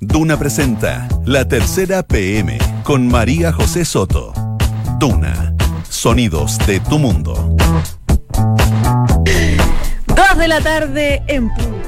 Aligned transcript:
Duna 0.00 0.36
presenta 0.38 1.08
La 1.24 1.46
Tercera 1.46 2.02
PM 2.02 2.58
con 2.82 3.08
María 3.08 3.52
José 3.52 3.84
Soto. 3.84 4.32
Duna, 4.98 5.54
sonidos 5.88 6.58
de 6.66 6.80
tu 6.80 6.98
mundo. 6.98 7.56
Dos 10.06 10.38
de 10.38 10.48
la 10.48 10.60
tarde 10.60 11.22
en 11.26 11.48
punto. 11.54 11.81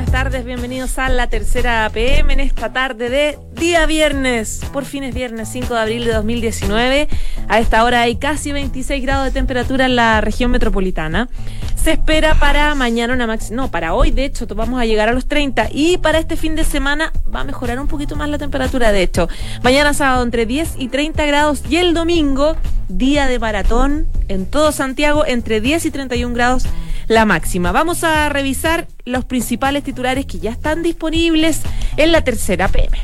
Buenas 0.00 0.12
tardes, 0.12 0.46
bienvenidos 0.46 0.98
a 0.98 1.10
la 1.10 1.26
tercera 1.26 1.90
PM 1.92 2.32
en 2.32 2.40
esta 2.40 2.72
tarde 2.72 3.10
de 3.10 3.38
día 3.52 3.84
viernes. 3.84 4.62
Por 4.72 4.86
fin 4.86 5.04
es 5.04 5.14
viernes 5.14 5.50
5 5.52 5.74
de 5.74 5.80
abril 5.80 6.04
de 6.06 6.14
2019. 6.14 7.06
A 7.48 7.58
esta 7.60 7.84
hora 7.84 8.00
hay 8.00 8.16
casi 8.16 8.50
26 8.50 9.02
grados 9.02 9.26
de 9.26 9.30
temperatura 9.30 9.84
en 9.84 9.96
la 9.96 10.22
región 10.22 10.52
metropolitana. 10.52 11.28
Se 11.74 11.92
espera 11.92 12.34
para 12.36 12.74
mañana 12.74 13.12
una 13.12 13.26
máxima, 13.26 13.56
no, 13.56 13.70
para 13.70 13.92
hoy 13.92 14.10
de 14.10 14.24
hecho 14.24 14.46
vamos 14.46 14.80
a 14.80 14.86
llegar 14.86 15.10
a 15.10 15.12
los 15.12 15.26
30 15.26 15.68
y 15.70 15.98
para 15.98 16.18
este 16.18 16.38
fin 16.38 16.56
de 16.56 16.64
semana 16.64 17.12
va 17.32 17.40
a 17.40 17.44
mejorar 17.44 17.78
un 17.78 17.86
poquito 17.86 18.16
más 18.16 18.30
la 18.30 18.38
temperatura 18.38 18.92
de 18.92 19.02
hecho. 19.02 19.28
Mañana 19.62 19.92
sábado 19.92 20.22
entre 20.22 20.46
10 20.46 20.76
y 20.78 20.88
30 20.88 21.26
grados 21.26 21.62
y 21.68 21.76
el 21.76 21.92
domingo 21.92 22.56
día 22.88 23.26
de 23.26 23.38
maratón 23.38 24.08
en 24.28 24.46
todo 24.46 24.72
Santiago 24.72 25.26
entre 25.26 25.60
10 25.60 25.84
y 25.84 25.90
31 25.90 26.34
grados 26.34 26.64
la 27.10 27.24
máxima. 27.24 27.72
Vamos 27.72 28.04
a 28.04 28.28
revisar 28.28 28.86
los 29.04 29.24
principales 29.24 29.82
titulares 29.82 30.26
que 30.26 30.38
ya 30.38 30.52
están 30.52 30.84
disponibles 30.84 31.60
en 31.96 32.12
la 32.12 32.22
tercera 32.22 32.68
PM. 32.68 32.96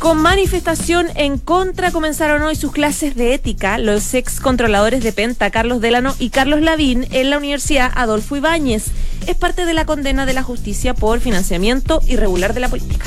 Con 0.00 0.18
manifestación 0.18 1.06
en 1.14 1.38
contra 1.38 1.92
comenzaron 1.92 2.42
hoy 2.42 2.56
sus 2.56 2.72
clases 2.72 3.14
de 3.14 3.32
ética 3.32 3.78
los 3.78 4.12
ex 4.12 4.40
controladores 4.40 5.02
de 5.04 5.12
Penta, 5.12 5.50
Carlos 5.50 5.80
Delano 5.80 6.16
y 6.18 6.30
Carlos 6.30 6.62
Lavín, 6.62 7.06
en 7.12 7.30
la 7.30 7.38
Universidad 7.38 7.92
Adolfo 7.94 8.36
Ibáñez. 8.36 8.86
Es 9.28 9.36
parte 9.36 9.66
de 9.66 9.74
la 9.74 9.84
condena 9.84 10.26
de 10.26 10.34
la 10.34 10.42
justicia 10.42 10.94
por 10.94 11.20
financiamiento 11.20 12.00
irregular 12.08 12.54
de 12.54 12.60
la 12.60 12.68
política. 12.68 13.04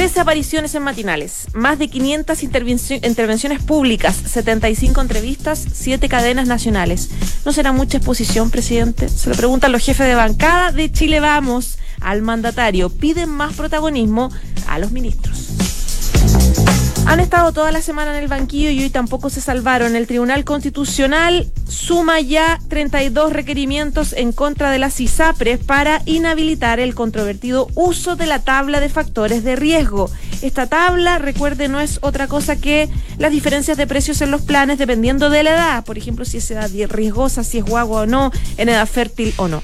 13 0.00 0.20
apariciones 0.20 0.74
en 0.74 0.82
matinales, 0.82 1.48
más 1.52 1.78
de 1.78 1.88
500 1.88 2.42
intervenciones 2.42 3.62
públicas, 3.62 4.16
75 4.16 4.98
entrevistas, 4.98 5.62
7 5.74 6.08
cadenas 6.08 6.48
nacionales. 6.48 7.10
¿No 7.44 7.52
será 7.52 7.72
mucha 7.72 7.98
exposición, 7.98 8.50
presidente? 8.50 9.10
Se 9.10 9.28
lo 9.28 9.36
preguntan 9.36 9.72
los 9.72 9.84
jefes 9.84 10.06
de 10.06 10.14
bancada 10.14 10.72
de 10.72 10.90
Chile 10.90 11.20
Vamos 11.20 11.76
al 12.00 12.22
mandatario. 12.22 12.88
Piden 12.88 13.28
más 13.28 13.52
protagonismo 13.52 14.30
a 14.66 14.78
los 14.78 14.90
ministros. 14.90 15.48
Han 17.06 17.18
estado 17.18 17.52
toda 17.52 17.72
la 17.72 17.82
semana 17.82 18.16
en 18.16 18.22
el 18.22 18.28
banquillo 18.28 18.70
y 18.70 18.82
hoy 18.82 18.90
tampoco 18.90 19.30
se 19.30 19.40
salvaron. 19.40 19.96
El 19.96 20.06
Tribunal 20.06 20.44
Constitucional 20.44 21.50
suma 21.68 22.20
ya 22.20 22.60
32 22.68 23.32
requerimientos 23.32 24.12
en 24.12 24.32
contra 24.32 24.70
de 24.70 24.78
las 24.78 25.00
ISAPRES 25.00 25.60
para 25.64 26.02
inhabilitar 26.06 26.78
el 26.78 26.94
controvertido 26.94 27.68
uso 27.74 28.16
de 28.16 28.26
la 28.26 28.40
tabla 28.40 28.80
de 28.80 28.88
factores 28.88 29.42
de 29.42 29.56
riesgo. 29.56 30.10
Esta 30.42 30.66
tabla, 30.66 31.18
recuerde, 31.18 31.68
no 31.68 31.80
es 31.80 31.98
otra 32.02 32.28
cosa 32.28 32.56
que 32.56 32.88
las 33.18 33.32
diferencias 33.32 33.76
de 33.76 33.86
precios 33.86 34.20
en 34.20 34.30
los 34.30 34.42
planes 34.42 34.78
dependiendo 34.78 35.30
de 35.30 35.42
la 35.42 35.50
edad. 35.50 35.84
Por 35.84 35.98
ejemplo, 35.98 36.24
si 36.24 36.38
es 36.38 36.50
edad 36.50 36.70
riesgosa, 36.88 37.44
si 37.44 37.58
es 37.58 37.64
guagua 37.64 38.02
o 38.02 38.06
no, 38.06 38.30
en 38.56 38.68
edad 38.68 38.86
fértil 38.86 39.34
o 39.36 39.48
no. 39.48 39.62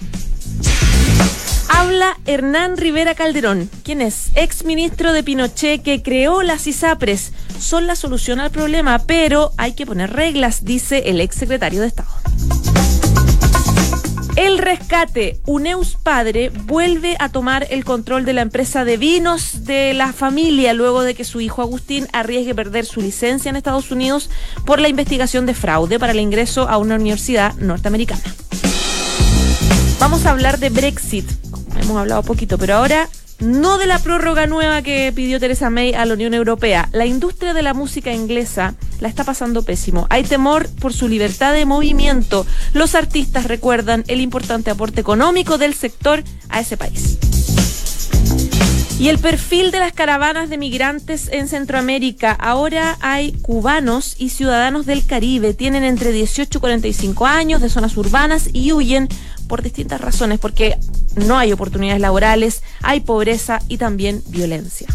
Habla 1.77 2.17
Hernán 2.25 2.79
Rivera 2.79 3.15
Calderón, 3.15 3.69
quien 3.85 4.01
es 4.01 4.31
ex 4.35 4.65
ministro 4.65 5.13
de 5.13 5.23
Pinochet 5.23 5.83
que 5.83 6.03
creó 6.03 6.43
las 6.43 6.67
ISAPRES. 6.67 7.33
Son 7.61 7.87
la 7.87 7.97
solución 7.97 8.41
al 8.41 8.51
problema, 8.51 9.01
pero 9.01 9.53
hay 9.59 9.75
que 9.75 9.85
poner 9.85 10.15
reglas, 10.15 10.65
dice 10.65 11.11
el 11.11 11.21
ex 11.21 11.37
secretario 11.37 11.83
de 11.83 11.89
Estado. 11.89 12.09
El 14.37 14.57
rescate. 14.57 15.39
Uneus 15.45 15.97
Padre 16.03 16.49
vuelve 16.49 17.15
a 17.19 17.29
tomar 17.29 17.67
el 17.69 17.85
control 17.85 18.25
de 18.25 18.33
la 18.33 18.41
empresa 18.41 18.87
de 18.87 18.97
vinos 18.97 19.67
de 19.67 19.93
la 19.93 20.15
familia 20.15 20.73
luego 20.73 21.03
de 21.03 21.15
que 21.15 21.25
su 21.25 21.43
hijo 21.43 21.61
Agustín 21.61 22.09
arriesgue 22.15 22.55
perder 22.55 22.87
su 22.87 23.03
licencia 23.03 23.51
en 23.51 23.57
Estados 23.57 23.91
Unidos 23.91 24.31
por 24.65 24.81
la 24.81 24.89
investigación 24.89 25.45
de 25.45 25.53
fraude 25.53 25.99
para 25.99 26.13
el 26.13 26.21
ingreso 26.21 26.71
a 26.71 26.79
una 26.79 26.95
universidad 26.95 27.55
norteamericana. 27.57 28.23
Vamos 29.99 30.27
a 30.27 30.31
hablar 30.31 30.59
de 30.59 30.71
Brexit. 30.71 31.46
Hemos 31.81 31.97
hablado 31.97 32.23
poquito, 32.23 32.59
pero 32.59 32.77
ahora 32.77 33.09
no 33.39 33.77
de 33.77 33.87
la 33.87 33.99
prórroga 33.99 34.47
nueva 34.47 34.83
que 34.83 35.13
pidió 35.15 35.39
Teresa 35.39 35.69
May 35.69 35.93
a 35.95 36.07
la 36.07 36.15
Unión 36.15 36.33
Europea. 36.33 36.89
La 36.93 37.07
industria 37.07 37.53
de 37.53 37.63
la 37.63 37.75
música 37.75 38.13
inglesa 38.13 38.75
la 39.01 39.09
está 39.09 39.25
pasando 39.25 39.63
pésimo. 39.63 40.07
Hay 40.09 40.25
temor 40.25 40.69
por 40.81 40.93
su 40.93 41.09
libertad 41.09 41.53
de 41.53 41.67
movimiento. 41.67 42.47
Los 42.73 42.95
artistas 42.95 43.45
recuerdan 43.45 44.05
el 44.09 44.21
importante 44.21 44.71
aporte 44.71 45.01
económico 45.01 45.59
del 45.59 45.75
sector 45.75 46.25
a 46.49 46.61
ese 46.61 46.77
país. 46.77 47.19
Y 48.99 49.11
el 49.11 49.19
perfil 49.19 49.71
de 49.71 49.81
las 49.81 49.93
caravanas 49.93 50.49
de 50.49 50.57
migrantes 50.57 51.29
en 51.31 51.49
Centroamérica. 51.49 52.33
Ahora 52.33 52.97
hay 53.01 53.33
cubanos 53.33 54.15
y 54.17 54.31
ciudadanos 54.31 54.87
del 54.87 55.05
Caribe. 55.05 55.53
Tienen 55.53 55.85
entre 55.85 56.13
18 56.13 56.57
y 56.57 56.61
45 56.61 57.27
años 57.27 57.61
de 57.61 57.69
zonas 57.69 57.95
urbanas 57.99 58.49
y 58.55 58.73
huyen 58.73 59.09
por 59.47 59.63
distintas 59.63 60.01
razones, 60.01 60.39
porque 60.39 60.77
no 61.15 61.39
hay 61.39 61.53
oportunidades 61.53 62.01
laborales, 62.01 62.63
hay 62.83 63.01
pobreza 63.01 63.61
y 63.69 63.79
también 63.79 64.23
violencia. 64.29 64.89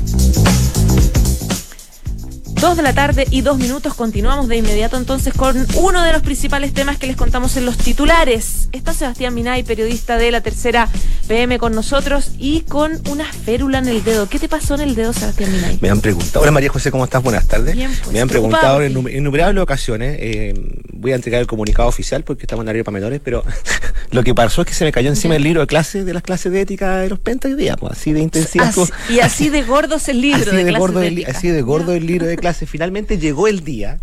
Dos 2.61 2.77
de 2.77 2.83
la 2.83 2.93
tarde 2.93 3.25
y 3.31 3.41
dos 3.41 3.57
minutos. 3.57 3.95
Continuamos 3.95 4.47
de 4.47 4.57
inmediato 4.57 4.95
entonces 4.95 5.33
con 5.33 5.65
uno 5.77 6.03
de 6.03 6.13
los 6.13 6.21
principales 6.21 6.73
temas 6.73 6.97
que 6.99 7.07
les 7.07 7.15
contamos 7.15 7.57
en 7.57 7.65
los 7.65 7.75
titulares. 7.75 8.69
Está 8.71 8.93
Sebastián 8.93 9.33
Minay, 9.33 9.63
periodista 9.63 10.17
de 10.17 10.29
la 10.29 10.41
tercera 10.41 10.87
PM 11.27 11.57
con 11.57 11.73
nosotros 11.73 12.31
y 12.37 12.61
con 12.61 13.01
una 13.09 13.25
férula 13.25 13.79
en 13.79 13.87
el 13.87 14.03
dedo. 14.03 14.29
¿Qué 14.29 14.37
te 14.37 14.47
pasó 14.47 14.75
en 14.75 14.81
el 14.81 14.93
dedo, 14.93 15.11
Sebastián 15.11 15.51
Minay? 15.51 15.79
Me 15.81 15.89
han 15.89 16.01
preguntado. 16.01 16.41
Hola 16.43 16.51
María 16.51 16.69
José, 16.69 16.91
¿cómo 16.91 17.03
estás? 17.03 17.23
Buenas 17.23 17.47
tardes. 17.47 17.75
Bien, 17.75 17.89
pues, 18.03 18.13
Me 18.13 18.21
han 18.21 18.29
preguntado 18.29 18.83
en 18.83 18.91
innumerables 18.91 19.63
ocasiones. 19.63 20.17
eh, 20.19 20.53
voy 20.93 21.13
a 21.13 21.15
entregar 21.15 21.41
el 21.41 21.47
comunicado 21.47 21.89
oficial 21.89 22.23
porque 22.23 22.43
estamos 22.43 22.61
en 22.63 22.69
horario 22.69 22.83
para 22.83 22.93
menores, 22.93 23.19
pero 23.23 23.43
lo 24.11 24.23
que 24.23 24.35
pasó 24.35 24.61
es 24.61 24.67
que 24.67 24.75
se 24.75 24.85
me 24.85 24.91
cayó 24.91 25.09
encima 25.09 25.35
el 25.35 25.41
libro 25.41 25.61
de 25.61 25.67
clase 25.67 26.03
de 26.03 26.13
las 26.13 26.21
clases 26.21 26.51
de 26.51 26.61
ética 26.61 26.97
de 26.97 27.09
los 27.09 27.17
pentas 27.17 27.49
hoy 27.51 27.57
día, 27.57 27.75
pues 27.75 27.93
así 27.93 28.13
de. 28.13 28.29
Así- 28.31 28.59
estuvo. 28.59 28.87
y 29.09 29.19
así 29.19 29.49
de 29.49 29.63
gordo 29.63 29.95
es 29.95 30.07
el 30.09 30.21
libro 30.21 30.41
así 30.41 30.51
de, 30.51 30.57
de, 30.57 30.63
clases 30.65 30.79
gordo 30.79 30.99
de 30.99 31.07
ética. 31.07 31.31
así 31.31 31.47
de 31.47 31.61
gordo 31.63 31.93
el 31.93 32.05
libro 32.05 32.27
de 32.27 32.37
Finalmente 32.53 33.17
llegó 33.17 33.47
el 33.47 33.63
día 33.63 33.99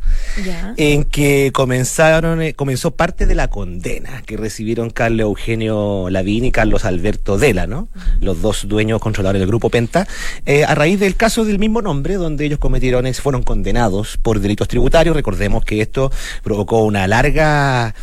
en 0.76 1.04
que 1.04 1.50
comenzaron, 1.52 2.42
eh, 2.42 2.54
comenzó 2.54 2.90
parte 2.90 3.26
de 3.26 3.34
la 3.34 3.48
condena 3.48 4.22
que 4.26 4.36
recibieron 4.36 4.90
Carlos 4.90 5.20
Eugenio 5.20 6.08
Lavín 6.10 6.44
y 6.44 6.52
Carlos 6.52 6.84
Alberto 6.84 7.38
Dela, 7.38 7.66
¿no? 7.66 7.88
Los 8.20 8.42
dos 8.42 8.68
dueños 8.68 9.00
controladores 9.00 9.40
del 9.40 9.48
grupo 9.48 9.70
Penta, 9.70 10.06
eh, 10.46 10.64
a 10.64 10.74
raíz 10.74 11.00
del 11.00 11.16
caso 11.16 11.44
del 11.44 11.58
mismo 11.58 11.82
nombre, 11.82 12.14
donde 12.14 12.44
ellos 12.44 12.58
cometieron, 12.58 13.12
fueron 13.14 13.42
condenados 13.42 14.16
por 14.16 14.40
delitos 14.40 14.68
tributarios. 14.68 15.14
Recordemos 15.14 15.64
que 15.64 15.80
esto 15.80 16.10
provocó 16.42 16.84
una 16.84 17.06
larga 17.06 17.94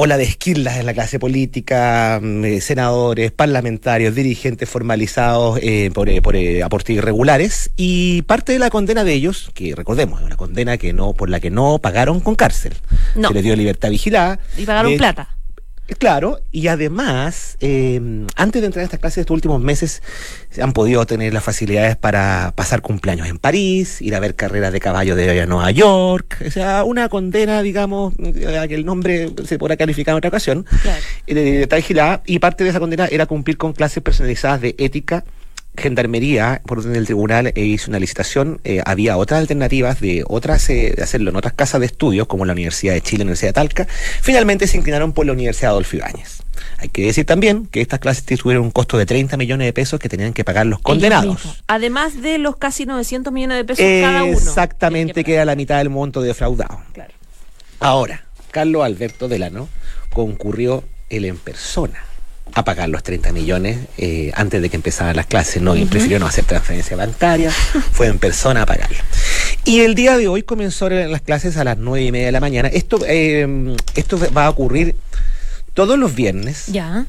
ola 0.00 0.16
de 0.16 0.22
esquirlas 0.22 0.76
en 0.76 0.86
la 0.86 0.94
clase 0.94 1.18
política, 1.18 2.20
mm, 2.22 2.44
eh, 2.44 2.60
senadores, 2.60 3.32
parlamentarios, 3.32 4.14
dirigentes 4.14 4.68
formalizados 4.68 5.58
eh, 5.60 5.90
por, 5.92 6.08
eh, 6.08 6.22
por 6.22 6.36
eh, 6.36 6.62
aportes 6.62 6.94
irregulares 6.96 7.72
y 7.76 8.22
parte 8.22 8.52
de 8.52 8.60
la 8.60 8.70
condena 8.70 9.02
de 9.02 9.12
ellos, 9.14 9.50
que 9.54 9.74
recordemos, 9.74 10.20
es 10.20 10.26
una 10.26 10.36
condena 10.36 10.76
que 10.76 10.92
no 10.92 11.14
por 11.14 11.28
la 11.30 11.40
que 11.40 11.50
no 11.50 11.80
pagaron 11.80 12.20
con 12.20 12.36
cárcel, 12.36 12.74
No. 13.16 13.26
se 13.28 13.34
les 13.34 13.42
dio 13.42 13.56
libertad 13.56 13.90
vigilada. 13.90 14.38
Y 14.56 14.64
pagaron 14.66 14.96
plata. 14.96 15.30
Claro, 15.96 16.40
y 16.52 16.68
además, 16.68 17.56
eh, 17.60 17.98
antes 18.36 18.60
de 18.60 18.66
entrar 18.66 18.82
a 18.82 18.84
estas 18.84 19.00
clases 19.00 19.18
estos 19.22 19.34
últimos 19.34 19.60
meses, 19.62 20.02
se 20.50 20.62
han 20.62 20.72
podido 20.74 21.06
tener 21.06 21.32
las 21.32 21.42
facilidades 21.42 21.96
para 21.96 22.52
pasar 22.54 22.82
cumpleaños 22.82 23.26
en 23.26 23.38
París, 23.38 24.02
ir 24.02 24.14
a 24.14 24.20
ver 24.20 24.34
carreras 24.34 24.72
de 24.72 24.80
caballo 24.80 25.16
de 25.16 25.30
hoy 25.30 25.38
a 25.38 25.46
Nueva 25.46 25.70
York, 25.70 26.42
o 26.46 26.50
sea, 26.50 26.84
una 26.84 27.08
condena, 27.08 27.62
digamos, 27.62 28.12
a 28.14 28.68
que 28.68 28.74
el 28.74 28.84
nombre 28.84 29.30
se 29.46 29.58
podrá 29.58 29.76
calificar 29.78 30.12
en 30.12 30.18
otra 30.18 30.28
ocasión, 30.28 30.66
Claro. 30.82 31.00
eh, 31.26 31.66
de 31.68 31.76
vigilada, 31.76 32.22
y 32.26 32.38
parte 32.38 32.64
de 32.64 32.70
esa 32.70 32.80
condena 32.80 33.06
era 33.10 33.24
cumplir 33.24 33.56
con 33.56 33.72
clases 33.72 34.02
personalizadas 34.02 34.60
de 34.60 34.74
ética. 34.78 35.24
Gendarmería, 35.78 36.60
por 36.66 36.78
orden 36.78 36.92
del 36.92 37.06
tribunal, 37.06 37.48
eh, 37.48 37.52
hizo 37.56 37.90
una 37.90 37.98
licitación. 37.98 38.60
eh, 38.64 38.82
había 38.84 39.16
otras 39.16 39.40
alternativas 39.40 40.00
de 40.00 40.24
otras 40.26 40.68
eh, 40.70 40.94
de 40.96 41.02
hacerlo 41.02 41.30
en 41.30 41.36
otras 41.36 41.54
casas 41.54 41.80
de 41.80 41.86
estudios, 41.86 42.26
como 42.26 42.44
la 42.44 42.52
Universidad 42.52 42.94
de 42.94 43.00
Chile, 43.00 43.18
la 43.18 43.24
Universidad 43.24 43.50
de 43.50 43.54
Talca. 43.54 43.86
Finalmente 44.20 44.66
se 44.66 44.76
inclinaron 44.76 45.12
por 45.12 45.26
la 45.26 45.32
Universidad 45.32 45.70
Adolfo 45.70 45.96
Ibáñez. 45.96 46.42
Hay 46.78 46.88
que 46.88 47.06
decir 47.06 47.24
también 47.24 47.66
que 47.66 47.80
estas 47.80 48.00
clases 48.00 48.24
tuvieron 48.24 48.64
un 48.64 48.70
costo 48.70 48.98
de 48.98 49.06
30 49.06 49.36
millones 49.36 49.66
de 49.66 49.72
pesos 49.72 49.98
que 50.00 50.08
tenían 50.08 50.32
que 50.32 50.44
pagar 50.44 50.66
los 50.66 50.80
condenados. 50.80 51.62
Además 51.66 52.20
de 52.20 52.38
los 52.38 52.56
casi 52.56 52.84
900 52.86 53.32
millones 53.32 53.58
de 53.58 53.64
pesos 53.64 53.84
cada 53.84 54.24
uno. 54.24 54.32
Exactamente, 54.32 55.14
que 55.14 55.24
queda 55.24 55.44
la 55.44 55.56
mitad 55.56 55.78
del 55.78 55.90
monto 55.90 56.20
defraudado. 56.20 56.80
Claro. 56.92 57.12
Ahora, 57.80 58.24
Carlos 58.50 58.84
Alberto 58.84 59.28
Delano 59.28 59.68
concurrió 60.10 60.84
él 61.10 61.24
en 61.24 61.36
persona 61.38 62.07
a 62.54 62.64
pagar 62.64 62.88
los 62.88 63.02
30 63.02 63.32
millones 63.32 63.78
eh, 63.98 64.30
antes 64.34 64.60
de 64.62 64.68
que 64.70 64.76
empezaran 64.76 65.14
las 65.16 65.26
clases. 65.26 65.62
No, 65.62 65.76
y 65.76 65.84
prefirió 65.84 66.18
no 66.18 66.26
hacer 66.26 66.44
transferencia 66.44 66.96
bancaria, 66.96 67.50
fue 67.50 68.06
en 68.08 68.18
persona 68.18 68.62
a 68.62 68.66
pagarlo. 68.66 68.98
Y 69.64 69.80
el 69.80 69.94
día 69.94 70.16
de 70.16 70.28
hoy 70.28 70.42
comenzó 70.42 70.88
las 70.88 71.20
clases 71.22 71.56
a 71.56 71.64
las 71.64 71.78
nueve 71.78 72.04
y 72.06 72.12
media 72.12 72.26
de 72.26 72.32
la 72.32 72.40
mañana. 72.40 72.68
Esto, 72.68 72.98
eh, 73.06 73.76
esto 73.94 74.18
va 74.36 74.46
a 74.46 74.50
ocurrir 74.50 74.96
todos 75.74 75.98
los 75.98 76.14
viernes 76.14 76.66
Ya. 76.66 77.06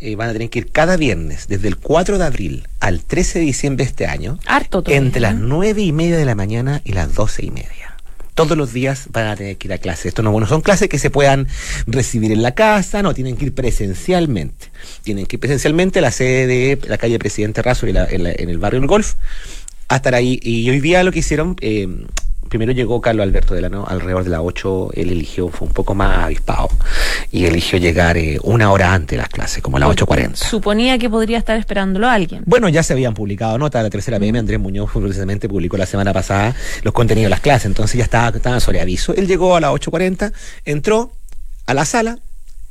eh, 0.00 0.16
van 0.16 0.28
a 0.30 0.32
tener 0.32 0.50
que 0.50 0.58
ir 0.60 0.70
cada 0.72 0.96
viernes, 0.96 1.46
desde 1.48 1.68
el 1.68 1.76
4 1.76 2.18
de 2.18 2.24
abril 2.24 2.68
al 2.80 3.00
13 3.04 3.38
de 3.38 3.44
diciembre 3.46 3.84
de 3.84 3.88
este 3.90 4.06
año, 4.06 4.38
Harto 4.46 4.82
entre 4.88 5.20
las 5.20 5.34
¿no? 5.34 5.56
9 5.58 5.80
y 5.82 5.92
media 5.92 6.16
de 6.18 6.24
la 6.24 6.34
mañana 6.34 6.82
y 6.84 6.92
las 6.92 7.14
12 7.14 7.44
y 7.46 7.50
media. 7.50 7.91
Todos 8.34 8.56
los 8.56 8.72
días 8.72 9.08
van 9.10 9.26
a 9.26 9.36
tener 9.36 9.56
que 9.58 9.68
ir 9.68 9.72
a 9.74 9.78
clase. 9.78 10.08
Esto 10.08 10.22
no 10.22 10.32
bueno, 10.32 10.46
son 10.46 10.62
clases 10.62 10.88
que 10.88 10.98
se 10.98 11.10
puedan 11.10 11.48
recibir 11.86 12.32
en 12.32 12.42
la 12.42 12.54
casa, 12.54 13.02
no, 13.02 13.12
tienen 13.12 13.36
que 13.36 13.46
ir 13.46 13.54
presencialmente. 13.54 14.70
Tienen 15.02 15.26
que 15.26 15.36
ir 15.36 15.40
presencialmente 15.40 15.98
a 15.98 16.02
la 16.02 16.10
sede 16.10 16.46
de 16.46 16.88
la 16.88 16.96
calle 16.98 17.18
Presidente 17.18 17.60
Razo 17.62 17.86
en, 17.86 17.94
la- 17.94 18.06
en 18.10 18.48
el 18.48 18.58
barrio 18.58 18.80
El 18.80 18.86
Golf, 18.86 19.14
a 19.88 19.96
estar 19.96 20.14
ahí. 20.14 20.40
Y 20.42 20.68
hoy 20.70 20.80
día 20.80 21.02
lo 21.04 21.12
que 21.12 21.18
hicieron, 21.18 21.56
eh, 21.60 21.88
primero 22.52 22.72
llegó 22.72 23.00
Carlos 23.00 23.24
Alberto 23.24 23.54
Delano 23.54 23.86
alrededor 23.88 24.24
de 24.24 24.28
las 24.28 24.40
8, 24.42 24.90
él 24.92 25.08
eligió, 25.08 25.48
fue 25.48 25.68
un 25.68 25.72
poco 25.72 25.94
más 25.94 26.18
avispado, 26.18 26.68
y 27.30 27.46
eligió 27.46 27.78
llegar 27.78 28.18
eh, 28.18 28.38
una 28.42 28.70
hora 28.70 28.92
antes 28.92 29.12
de 29.12 29.16
las 29.16 29.30
clases, 29.30 29.62
como 29.62 29.78
a 29.78 29.80
las 29.80 29.88
8.40. 29.88 30.36
Suponía 30.36 30.98
que 30.98 31.08
podría 31.08 31.38
estar 31.38 31.58
esperándolo 31.58 32.10
alguien. 32.10 32.42
Bueno, 32.44 32.68
ya 32.68 32.82
se 32.82 32.92
habían 32.92 33.14
publicado 33.14 33.56
notas 33.56 33.80
de 33.80 33.84
la 33.84 33.90
tercera 33.90 34.18
PM. 34.18 34.38
Andrés 34.38 34.60
Muñoz 34.60 34.90
precisamente 34.92 35.48
publicó 35.48 35.78
la 35.78 35.86
semana 35.86 36.12
pasada 36.12 36.54
los 36.82 36.92
contenidos 36.92 37.28
de 37.28 37.30
las 37.30 37.40
clases, 37.40 37.64
entonces 37.64 37.96
ya 37.96 38.04
estaba, 38.04 38.36
estaba 38.36 38.60
sobre 38.60 38.82
aviso. 38.82 39.14
Él 39.14 39.26
llegó 39.26 39.56
a 39.56 39.60
las 39.62 39.70
8.40, 39.70 40.34
entró 40.66 41.10
a 41.64 41.72
la 41.72 41.86
sala 41.86 42.18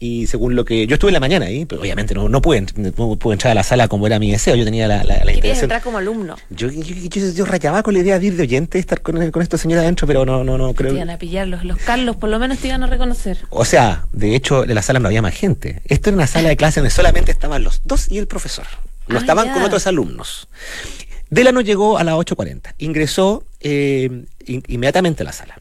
y 0.03 0.25
según 0.25 0.55
lo 0.55 0.65
que. 0.65 0.87
Yo 0.87 0.95
estuve 0.95 1.09
en 1.11 1.13
la 1.13 1.19
mañana 1.19 1.45
ahí, 1.45 1.65
pero 1.65 1.79
obviamente 1.79 2.15
no, 2.15 2.27
no, 2.27 2.41
pude, 2.41 2.65
no 2.75 2.91
pude 3.17 3.33
entrar 3.35 3.51
a 3.51 3.55
la 3.55 3.63
sala 3.63 3.87
como 3.87 4.07
era 4.07 4.17
mi 4.19 4.31
deseo. 4.31 4.55
Yo 4.55 4.65
tenía 4.65 4.87
la, 4.87 5.03
la, 5.03 5.23
la 5.23 5.31
intención. 5.31 5.65
entrar 5.65 5.81
como 5.83 5.99
alumno. 5.99 6.35
Yo, 6.49 6.69
yo, 6.71 7.31
yo, 7.31 7.45
rayaba 7.45 7.83
con 7.83 7.93
la 7.93 7.99
idea 7.99 8.17
de 8.19 8.25
ir 8.25 8.35
de 8.35 8.41
oyente, 8.43 8.79
estar 8.79 9.01
con, 9.01 9.29
con 9.31 9.41
estos 9.43 9.61
señores 9.61 9.83
adentro, 9.83 10.07
pero 10.07 10.25
no, 10.25 10.43
no, 10.43 10.57
no 10.57 10.69
Te 10.69 10.75
creo. 10.75 10.93
iban 10.95 11.11
a 11.11 11.17
pillarlos. 11.19 11.63
Los 11.63 11.77
Carlos 11.77 12.15
por 12.15 12.29
lo 12.29 12.39
menos 12.39 12.57
te 12.57 12.67
iban 12.69 12.83
a 12.83 12.87
reconocer. 12.87 13.37
O 13.51 13.63
sea, 13.63 14.05
de 14.11 14.35
hecho, 14.35 14.63
en 14.63 14.73
la 14.73 14.81
sala 14.81 14.99
no 14.99 15.07
había 15.07 15.21
más 15.21 15.35
gente. 15.35 15.81
Esto 15.85 16.09
era 16.09 16.17
una 16.17 16.27
sala 16.27 16.49
de 16.49 16.57
clase 16.57 16.79
donde 16.79 16.89
solamente 16.89 17.31
estaban 17.31 17.63
los 17.63 17.81
dos 17.85 18.11
y 18.11 18.17
el 18.17 18.25
profesor. 18.27 18.65
No 19.07 19.17
Ah, 19.17 19.19
estaban 19.21 19.45
ya. 19.47 19.53
con 19.53 19.61
otros 19.61 19.85
alumnos. 19.87 20.47
Delano 21.29 21.61
llegó 21.61 21.97
a 21.97 22.03
las 22.03 22.15
8.40. 22.15 22.73
Ingresó 22.79 23.43
eh, 23.59 24.09
in- 24.47 24.63
inmediatamente 24.67 25.23
a 25.23 25.25
la 25.25 25.31
sala. 25.33 25.57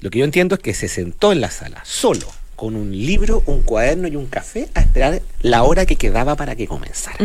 Lo 0.00 0.10
que 0.10 0.18
yo 0.20 0.24
entiendo 0.24 0.54
es 0.56 0.60
que 0.62 0.74
se 0.74 0.88
sentó 0.88 1.32
en 1.32 1.40
la 1.40 1.50
sala, 1.50 1.80
solo, 1.84 2.26
con 2.56 2.74
un 2.74 2.90
libro, 2.90 3.42
un 3.46 3.62
cuaderno 3.62 4.08
y 4.08 4.16
un 4.16 4.26
café, 4.26 4.68
a 4.74 4.80
esperar 4.80 5.20
la 5.42 5.62
hora 5.62 5.84
que 5.86 5.96
quedaba 5.96 6.34
para 6.36 6.56
que 6.56 6.66
comenzara. 6.66 7.16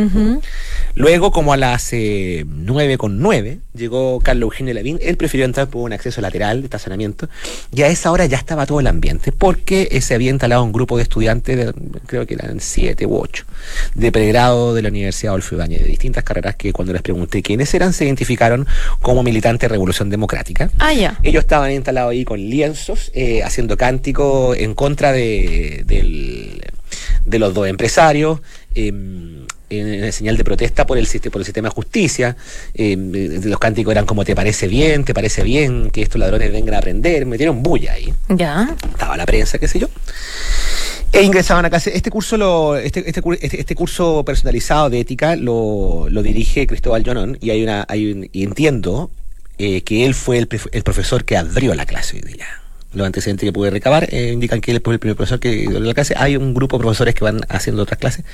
Luego, 0.95 1.31
como 1.31 1.53
a 1.53 1.57
las 1.57 1.93
eh, 1.93 2.43
9 2.45 2.97
con 2.97 3.19
9, 3.19 3.59
llegó 3.73 4.19
Carlos 4.19 4.47
Eugenio 4.47 4.73
Lavín. 4.73 4.99
Él 5.01 5.15
prefirió 5.17 5.45
entrar 5.45 5.67
por 5.69 5.83
un 5.83 5.93
acceso 5.93 6.19
lateral 6.21 6.59
de 6.61 6.65
estacionamiento. 6.65 7.29
Y 7.73 7.81
a 7.83 7.87
esa 7.87 8.11
hora 8.11 8.25
ya 8.25 8.37
estaba 8.37 8.65
todo 8.65 8.79
el 8.81 8.87
ambiente, 8.87 9.31
porque 9.31 9.87
eh, 9.91 10.01
se 10.01 10.13
había 10.15 10.29
instalado 10.31 10.63
un 10.63 10.73
grupo 10.73 10.97
de 10.97 11.03
estudiantes, 11.03 11.55
de- 11.57 11.73
creo 12.07 12.25
que 12.27 12.33
eran 12.33 12.59
7 12.59 13.05
u 13.05 13.15
8, 13.17 13.45
de 13.95 14.11
pregrado 14.11 14.73
de 14.73 14.81
la 14.81 14.89
Universidad 14.89 15.31
Adolfo 15.31 15.55
Ibáñez, 15.55 15.81
de 15.81 15.87
distintas 15.87 16.23
carreras 16.25 16.55
que 16.57 16.73
cuando 16.73 16.91
les 16.93 17.01
pregunté 17.01 17.41
quiénes 17.41 17.73
eran, 17.73 17.93
se 17.93 18.03
identificaron 18.05 18.67
como 19.01 19.23
militantes 19.23 19.61
de 19.69 19.69
Revolución 19.73 20.09
Democrática. 20.09 20.69
Ah, 20.77 20.93
ya. 20.93 21.17
Ellos 21.23 21.41
estaban 21.43 21.71
instalados 21.71 22.11
ahí 22.11 22.25
con 22.25 22.39
lienzos, 22.39 23.11
eh, 23.13 23.43
haciendo 23.43 23.77
cánticos 23.77 24.57
en 24.57 24.73
contra 24.73 25.13
de, 25.13 25.20
del- 25.85 26.61
de 27.25 27.39
los 27.39 27.53
dos 27.53 27.67
empresarios, 27.67 28.39
eh, 28.75 28.91
en, 29.69 30.11
señal 30.11 30.35
de 30.35 30.43
protesta 30.43 30.85
por 30.85 30.97
el, 30.97 31.07
por 31.31 31.39
el 31.41 31.45
sistema 31.45 31.69
de 31.69 31.73
justicia. 31.75 32.35
Eh, 32.73 32.95
de- 32.97 33.47
los 33.49 33.59
cánticos 33.59 33.91
eran 33.91 34.05
como, 34.05 34.25
¿te 34.25 34.35
parece 34.35 34.67
bien? 34.67 35.05
¿Te 35.05 35.13
parece 35.13 35.43
bien 35.43 35.89
que 35.91 36.01
estos 36.01 36.19
ladrones 36.19 36.51
vengan 36.51 36.75
a 36.75 36.77
aprender? 36.79 37.25
Metieron 37.25 37.63
bulla 37.63 37.93
ahí 37.93 38.13
Ya. 38.29 38.75
estaba 38.91 39.15
la 39.15 39.25
prensa, 39.25 39.59
qué 39.59 39.67
sé 39.69 39.79
yo. 39.79 39.87
E 41.13 41.21
ingresaban 41.23 41.65
a 41.65 41.69
clase. 41.69 41.91
Este 41.95 42.09
curso, 42.09 42.37
lo, 42.37 42.75
este, 42.77 43.07
este, 43.07 43.21
este, 43.41 43.59
este 43.61 43.75
curso 43.75 44.23
personalizado 44.25 44.89
de 44.89 44.99
ética 45.01 45.35
lo, 45.35 46.07
lo 46.09 46.23
dirige 46.23 46.67
Cristóbal 46.67 47.03
Jonón 47.05 47.37
y 47.41 47.49
hay 47.51 47.63
una, 47.63 47.85
hay 47.87 48.11
un- 48.11 48.29
y 48.31 48.43
entiendo 48.43 49.09
eh, 49.57 49.81
que 49.83 50.05
él 50.05 50.15
fue 50.15 50.37
el, 50.37 50.49
pref- 50.49 50.69
el 50.71 50.83
profesor 50.83 51.23
que 51.25 51.37
abrió 51.37 51.75
la 51.75 51.85
clase 51.85 52.15
hoy 52.17 52.21
día. 52.33 52.47
Los 52.93 53.05
antecedentes 53.05 53.47
que 53.47 53.53
pude 53.53 53.69
recabar 53.69 54.07
eh, 54.13 54.31
indican 54.31 54.59
que 54.61 54.71
él 54.71 54.81
fue 54.83 54.95
el 54.95 54.99
primer 54.99 55.15
profesor 55.15 55.39
que 55.39 55.49
dio 55.49 55.79
la 55.79 55.93
clase. 55.93 56.13
Hay 56.17 56.35
un 56.35 56.53
grupo 56.53 56.77
de 56.77 56.81
profesores 56.81 57.15
que 57.15 57.23
van 57.23 57.41
haciendo 57.49 57.83
otras 57.83 57.99
clases. 57.99 58.25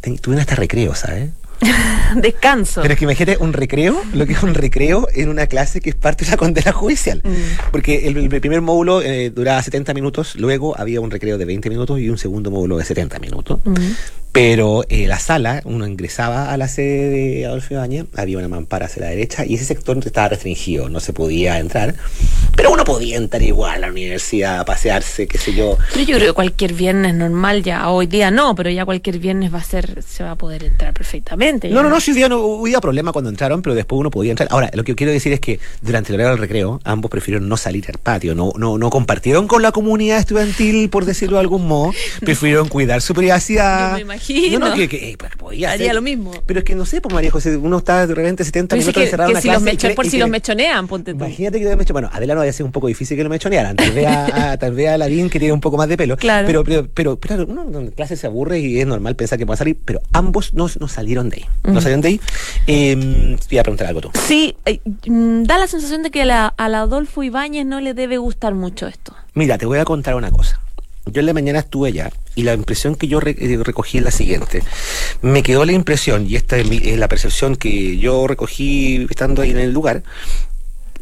Tuvieron 0.00 0.40
hasta 0.40 0.56
recreo, 0.56 0.94
¿sabes? 0.94 1.30
Descanso. 2.16 2.82
Pero 2.82 2.94
es 2.94 2.98
que 2.98 3.04
imagínate 3.04 3.38
un 3.38 3.52
recreo, 3.52 4.00
lo 4.12 4.26
que 4.26 4.32
es 4.32 4.42
un 4.42 4.54
recreo 4.54 5.08
en 5.14 5.28
una 5.28 5.46
clase 5.46 5.80
que 5.80 5.90
es 5.90 5.96
parte 5.96 6.24
de 6.24 6.30
la 6.30 6.36
condena 6.36 6.72
judicial. 6.72 7.20
Mm. 7.24 7.70
Porque 7.70 8.06
el, 8.06 8.16
el 8.16 8.40
primer 8.40 8.60
módulo 8.60 9.02
eh, 9.02 9.30
duraba 9.30 9.62
70 9.62 9.94
minutos, 9.94 10.36
luego 10.36 10.78
había 10.78 11.00
un 11.00 11.10
recreo 11.10 11.38
de 11.38 11.44
20 11.44 11.70
minutos 11.70 12.00
y 12.00 12.08
un 12.08 12.18
segundo 12.18 12.50
módulo 12.50 12.76
de 12.78 12.84
70 12.84 13.18
minutos. 13.18 13.60
Mm. 13.64 13.74
Pero 14.34 14.82
eh, 14.88 15.06
la 15.06 15.20
sala, 15.20 15.62
uno 15.64 15.86
ingresaba 15.86 16.50
a 16.50 16.56
la 16.56 16.66
sede 16.66 17.08
de 17.08 17.46
Adolfo 17.46 17.74
Ibáñez, 17.74 18.06
había 18.16 18.38
una 18.38 18.48
mampara 18.48 18.86
hacia 18.86 19.04
la 19.04 19.10
derecha 19.10 19.46
y 19.46 19.54
ese 19.54 19.64
sector 19.64 19.96
estaba 20.04 20.30
restringido, 20.30 20.88
no 20.88 20.98
se 20.98 21.12
podía 21.12 21.60
entrar. 21.60 21.94
Pero 22.56 22.72
uno 22.72 22.82
podía 22.82 23.16
entrar 23.16 23.40
igual 23.42 23.76
a 23.76 23.78
la 23.78 23.92
universidad, 23.92 24.58
a 24.58 24.64
pasearse, 24.64 25.28
qué 25.28 25.38
sé 25.38 25.54
yo. 25.54 25.78
Pero 25.92 26.04
yo 26.04 26.16
creo 26.16 26.28
que 26.30 26.34
cualquier 26.34 26.72
viernes 26.72 27.14
normal 27.14 27.62
ya, 27.62 27.88
hoy 27.88 28.08
día 28.08 28.32
no, 28.32 28.56
pero 28.56 28.70
ya 28.70 28.84
cualquier 28.84 29.20
viernes 29.20 29.54
va 29.54 29.58
a 29.58 29.64
ser, 29.64 30.02
se 30.02 30.24
va 30.24 30.32
a 30.32 30.36
poder 30.36 30.64
entrar 30.64 30.92
perfectamente. 30.94 31.53
No, 31.70 31.82
no, 31.82 31.88
no, 31.88 32.00
sí, 32.00 32.12
no 32.28 32.38
hubo 32.38 32.80
problema 32.80 33.12
cuando 33.12 33.30
entraron, 33.30 33.62
pero 33.62 33.74
después 33.74 33.98
uno 33.98 34.10
podía 34.10 34.30
entrar. 34.32 34.48
Ahora, 34.50 34.70
lo 34.74 34.84
que 34.84 34.94
quiero 34.94 35.12
decir 35.12 35.32
es 35.32 35.40
que 35.40 35.60
durante 35.82 36.12
el 36.12 36.16
horario 36.16 36.32
del 36.32 36.40
recreo, 36.40 36.80
ambos 36.84 37.10
prefirieron 37.10 37.48
no 37.48 37.56
salir 37.56 37.84
al 37.88 37.98
patio, 37.98 38.34
no, 38.34 38.52
no, 38.56 38.78
no 38.78 38.90
compartieron 38.90 39.46
con 39.46 39.62
la 39.62 39.72
comunidad 39.72 40.18
estudiantil, 40.18 40.88
por 40.90 41.04
decirlo 41.04 41.36
de 41.36 41.40
algún 41.42 41.66
modo, 41.66 41.92
prefirieron 42.20 42.68
cuidar 42.68 43.00
su 43.02 43.14
privacidad. 43.14 43.90
Yo 43.90 43.94
me 43.96 44.00
imagino. 44.02 44.58
No, 44.58 44.68
no, 44.70 44.74
que, 44.74 44.88
que, 44.88 45.10
eh, 45.10 45.16
podía 45.38 45.72
Haría 45.72 45.92
lo 45.94 46.02
mismo. 46.02 46.32
Pero 46.46 46.60
es 46.60 46.64
que 46.64 46.74
no 46.74 46.84
sé, 46.86 47.00
pues 47.00 47.14
María 47.14 47.30
José, 47.30 47.56
uno 47.56 47.78
está 47.78 48.06
de 48.06 48.14
repente 48.14 48.44
70 48.44 48.74
Tú 48.74 48.78
dices 48.78 48.86
minutos 48.88 49.00
que, 49.00 49.04
encerrado 49.06 49.28
que 49.28 49.32
en 49.32 49.36
una 49.36 49.40
si 49.42 49.48
clase. 49.64 49.76
cree- 49.88 49.94
por 49.94 50.04
si 50.04 50.10
cree- 50.12 50.20
los 50.20 50.30
mechonean, 50.30 50.86
ponte 50.88 51.12
tú. 51.12 51.18
Imagínate 51.18 51.60
que 51.60 51.76
me 51.76 51.84
Bueno, 51.84 52.10
Adela 52.12 52.34
no 52.34 52.40
había 52.40 52.52
sido 52.52 52.66
un 52.66 52.72
poco 52.72 52.86
difícil 52.88 53.16
que 53.16 53.22
lo 53.24 53.30
mechonearan. 53.30 53.76
Tal 53.76 53.92
vez 53.92 54.06
a, 54.06 54.24
a- 54.52 54.56
tal 54.58 54.72
vez 54.74 54.88
a 54.88 54.98
Lavín 54.98 55.30
que 55.30 55.38
tiene 55.38 55.52
un 55.52 55.60
poco 55.60 55.76
más 55.76 55.88
de 55.88 55.96
pelo. 55.96 56.16
Claro. 56.16 56.46
Pero, 56.46 56.64
pero, 56.64 56.88
pero, 56.92 57.16
claro, 57.18 57.46
uno 57.48 57.80
en 57.80 57.90
clase 57.90 58.16
se 58.16 58.26
aburre 58.26 58.58
y 58.60 58.80
es 58.80 58.86
normal 58.86 59.16
pensar 59.16 59.38
que 59.38 59.44
va 59.44 59.54
a 59.54 59.56
salir, 59.56 59.76
pero 59.84 60.00
ambos 60.12 60.54
no, 60.54 60.68
no 60.80 60.88
salieron 60.88 61.28
de 61.30 61.36
ahí. 61.36 61.43
No 61.64 61.80
salieron 61.80 62.00
de 62.02 62.08
ahí. 62.08 62.20
Eh, 62.66 63.36
te 63.48 63.54
iba 63.54 63.60
a 63.60 63.64
preguntar 63.64 63.86
algo 63.86 64.00
tú. 64.02 64.10
Sí, 64.26 64.54
eh, 64.66 64.80
mm, 65.06 65.44
da 65.44 65.58
la 65.58 65.66
sensación 65.66 66.02
de 66.02 66.10
que 66.10 66.22
a 66.22 66.24
la, 66.26 66.46
a 66.48 66.68
la 66.68 66.80
Adolfo 66.80 67.22
Ibáñez 67.22 67.64
no 67.66 67.80
le 67.80 67.94
debe 67.94 68.18
gustar 68.18 68.54
mucho 68.54 68.86
esto. 68.86 69.14
Mira, 69.34 69.56
te 69.58 69.66
voy 69.66 69.78
a 69.78 69.84
contar 69.84 70.14
una 70.14 70.30
cosa. 70.30 70.60
Yo 71.06 71.20
en 71.20 71.26
la 71.26 71.34
mañana 71.34 71.58
estuve 71.58 71.88
allá 71.88 72.10
y 72.34 72.44
la 72.44 72.54
impresión 72.54 72.94
que 72.94 73.08
yo 73.08 73.20
eh, 73.24 73.58
recogí 73.62 73.98
es 73.98 74.04
la 74.04 74.10
siguiente. 74.10 74.62
Me 75.22 75.42
quedó 75.42 75.64
la 75.66 75.72
impresión, 75.72 76.26
y 76.26 76.36
esta 76.36 76.56
es, 76.56 76.66
mi- 76.68 76.80
es 76.82 76.98
la 76.98 77.08
percepción 77.08 77.56
que 77.56 77.98
yo 77.98 78.26
recogí 78.26 79.06
estando 79.10 79.42
ahí 79.42 79.50
en 79.50 79.58
el 79.58 79.72
lugar, 79.72 80.02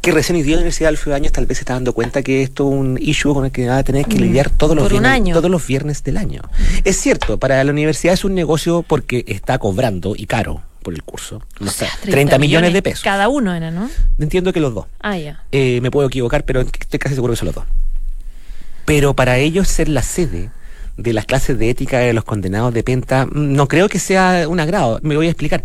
que 0.02 0.10
recién 0.10 0.36
hoy 0.36 0.42
día 0.42 0.56
la 0.56 0.62
Universidad 0.62 0.90
de 0.90 0.98
Ibáñez 1.06 1.32
tal 1.32 1.46
vez 1.46 1.58
se 1.58 1.62
está 1.62 1.74
dando 1.74 1.92
cuenta 1.92 2.22
que 2.22 2.42
esto 2.42 2.68
es 2.68 2.74
un 2.76 2.98
issue 3.00 3.32
con 3.34 3.44
el 3.44 3.52
que 3.52 3.68
va 3.68 3.78
a 3.78 3.84
tener 3.84 4.04
que 4.06 4.16
lidiar 4.18 4.50
todos 4.50 4.74
los, 4.76 4.84
Mm, 4.86 4.90
viernes, 4.90 5.10
año. 5.12 5.34
todos 5.34 5.50
los 5.50 5.64
viernes 5.66 6.02
del 6.02 6.16
año. 6.16 6.42
Es 6.84 6.96
cierto, 7.00 7.38
para 7.38 7.62
la 7.62 7.70
universidad 7.70 8.12
es 8.14 8.24
un 8.24 8.34
negocio 8.34 8.82
porque 8.82 9.24
está 9.28 9.58
cobrando 9.58 10.14
y 10.16 10.26
caro 10.26 10.60
por 10.82 10.92
el 10.92 11.04
curso. 11.04 11.40
No 11.60 11.68
O 11.68 11.70
sé, 11.70 11.86
sea, 11.86 11.90
30, 12.02 12.38
millones 12.38 12.72
de 12.72 12.82
pesos. 12.82 13.04
Cada 13.04 13.28
uno 13.28 13.54
era, 13.54 13.70
¿no? 13.70 13.88
Entiendo 14.18 14.52
que 14.52 14.58
los 14.58 14.74
dos. 14.74 14.86
Ah, 15.00 15.16
ya. 15.16 15.44
Eh, 15.52 15.78
me 15.80 15.92
puedo 15.92 16.08
equivocar, 16.08 16.44
pero 16.44 16.60
estoy 16.62 16.98
casi 16.98 17.14
seguro 17.14 17.34
que 17.34 17.38
son 17.38 17.46
los 17.46 17.54
dos. 17.54 17.64
Pero 18.84 19.14
para 19.14 19.38
ellos 19.38 19.68
ser 19.68 19.88
la 19.88 20.02
sede 20.02 20.50
de 20.96 21.12
las 21.12 21.26
clases 21.26 21.56
de 21.58 21.70
ética 21.70 22.00
de 22.00 22.12
los 22.12 22.24
condenados 22.24 22.74
de 22.74 22.82
Penta, 22.82 23.26
mm, 23.26 23.30
no 23.54 23.68
creo 23.68 23.88
que 23.88 24.00
sea 24.00 24.46
un 24.48 24.58
agrado. 24.58 24.98
Me 25.04 25.14
voy 25.16 25.28
a 25.28 25.30
explicar. 25.30 25.62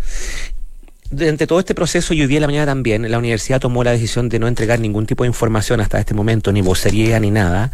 Durante 1.10 1.48
todo 1.48 1.60
este 1.60 1.74
proceso, 1.74 2.14
y 2.14 2.22
hoy 2.22 2.28
día 2.28 2.38
en 2.38 2.42
la 2.42 2.48
mañana 2.48 2.66
también, 2.66 3.10
la 3.10 3.18
universidad 3.18 3.62
tomó 3.62 3.84
la 3.84 3.92
decisión 3.92 4.28
de 4.28 4.40
no 4.40 4.48
entregar 4.48 4.80
ningún 4.80 5.06
tipo 5.06 5.24
de 5.24 5.28
información 5.28 5.80
hasta 5.80 6.00
este 6.00 6.14
momento, 6.14 6.52
ni 6.52 6.62
vocería 6.62 7.20
ni 7.20 7.32
nada. 7.32 7.72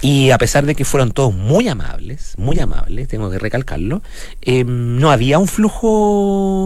Y 0.00 0.30
a 0.30 0.38
pesar 0.38 0.66
de 0.66 0.74
que 0.74 0.84
fueron 0.84 1.12
todos 1.12 1.32
muy 1.32 1.68
amables, 1.68 2.34
muy 2.36 2.58
amables, 2.58 3.06
tengo 3.06 3.30
que 3.30 3.38
recalcarlo, 3.38 4.02
eh, 4.40 4.64
no 4.64 5.12
había 5.12 5.38
un 5.38 5.46
flujo 5.46 6.60